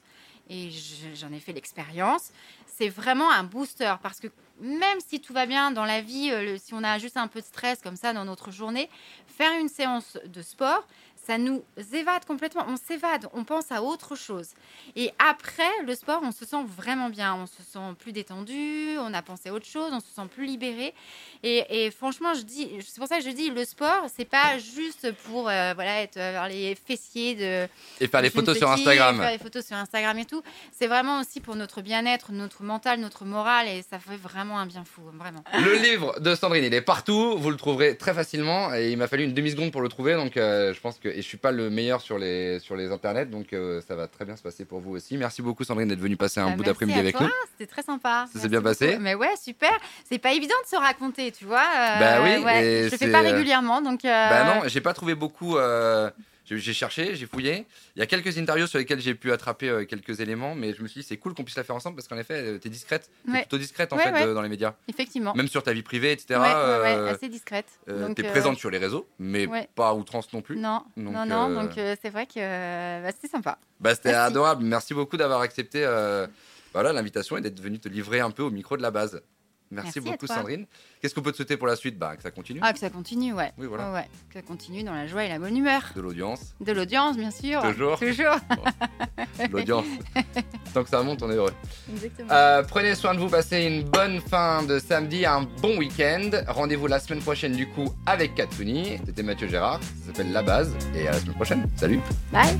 [0.49, 2.31] et je- j'en ai fait l'expérience,
[2.67, 4.27] c'est vraiment un booster parce que
[4.59, 7.41] même si tout va bien dans la vie, euh, si on a juste un peu
[7.41, 8.89] de stress comme ça dans notre journée,
[9.27, 10.87] faire une séance de sport,
[11.26, 11.63] ça nous
[11.93, 12.65] évade complètement.
[12.67, 14.49] On s'évade, on pense à autre chose.
[14.95, 19.13] Et après le sport, on se sent vraiment bien, on se sent plus détendu, on
[19.13, 20.93] a pensé à autre chose, on se sent plus libéré.
[21.43, 24.57] Et, et franchement, je dis, c'est pour ça que je dis, le sport, c'est pas
[24.59, 27.67] juste pour euh, voilà être euh, avoir les fessiers de
[27.99, 29.19] Et faire les photos sur Instagram.
[29.19, 30.41] Faire les photos sur Instagram et tout.
[30.71, 34.65] C'est vraiment aussi pour notre bien-être, notre mental, notre morale, et ça fait vraiment un
[34.65, 35.43] bien fou, vraiment.
[35.53, 37.38] Le livre de Sandrine, il est partout.
[37.38, 38.73] Vous le trouverez très facilement.
[38.73, 40.13] Et il m'a fallu une demi-seconde pour le trouver.
[40.13, 41.09] Donc, euh, je pense que.
[41.16, 43.26] Et je suis pas le meilleur sur les, sur les internets.
[43.30, 45.16] Donc, euh, ça va très bien se passer pour vous aussi.
[45.18, 47.32] Merci beaucoup, Sandrine, d'être venue passer un Bah, bout d'après-midi avec toi, nous.
[47.57, 48.26] C'était très sympa.
[48.34, 49.01] Ça s'est bien passé beaucoup.
[49.01, 49.72] Mais ouais, super.
[50.09, 51.63] C'est pas évident de se raconter, tu vois.
[51.63, 54.03] euh, Bah oui, ouais, je le fais pas euh, régulièrement, donc.
[54.03, 55.57] euh, Bah non, j'ai pas trouvé beaucoup.
[56.47, 57.65] J'ai cherché, j'ai fouillé.
[57.95, 60.81] Il y a quelques interviews sur lesquelles j'ai pu attraper euh, quelques éléments, mais je
[60.83, 62.69] me suis dit c'est cool qu'on puisse la faire ensemble parce qu'en effet, euh, t'es
[62.69, 63.39] discrète, t'es Ouais.
[63.41, 64.23] plutôt discrète en Ouais, fait ouais.
[64.23, 65.33] euh, dans les médias, Effectivement.
[65.35, 66.39] même sur ta vie privée, etc.
[66.39, 67.65] ouais, ouais, ouais, euh, assez discrète.
[67.89, 70.57] euh, t'es euh, présente sur les réseaux, mais pas outrance non plus.
[70.57, 71.63] Non, Donc, non, non.
[71.63, 73.57] Donc c'est vrai que bah, c'était sympa.
[73.79, 74.63] Bah, c'était adorable.
[74.63, 76.27] Merci beaucoup d'avoir accepté euh,
[76.73, 79.21] voilà, l'invitation et d'être venu te livrer un peu au micro de la base.
[79.72, 80.28] Merci, beaucoup.
[80.28, 80.66] Sandrine.
[81.01, 81.97] Qu'est-ce qu'on peut te souhaiter pour la suite?
[81.97, 83.51] Bah, Que ça continue, Ah, que ça continue, ouais.
[83.57, 83.88] Oui, voilà.
[83.91, 84.07] Ouais, ouais.
[84.30, 85.82] Que ça continue dans la joie et la bonne humeur.
[85.95, 86.55] de l'audience.
[86.61, 87.61] De l'audience, bien sûr.
[87.61, 87.99] Toujours.
[87.99, 88.36] Toujours.
[89.51, 89.86] L'audience.
[90.74, 91.53] Tant que ça monte, on est heureux.
[91.91, 92.30] Exactement.
[92.32, 96.30] Euh, prenez soin de vous, passez une bonne fin de samedi, un bon week-end.
[96.47, 98.97] Rendez-vous la semaine prochaine, du coup, avec Katsuni.
[99.05, 99.82] C'était Mathieu Gérard.
[99.84, 100.74] Ça s'appelle La Base.
[100.95, 101.70] Et à la semaine prochaine.
[101.76, 101.99] Salut.
[102.32, 102.57] Bye.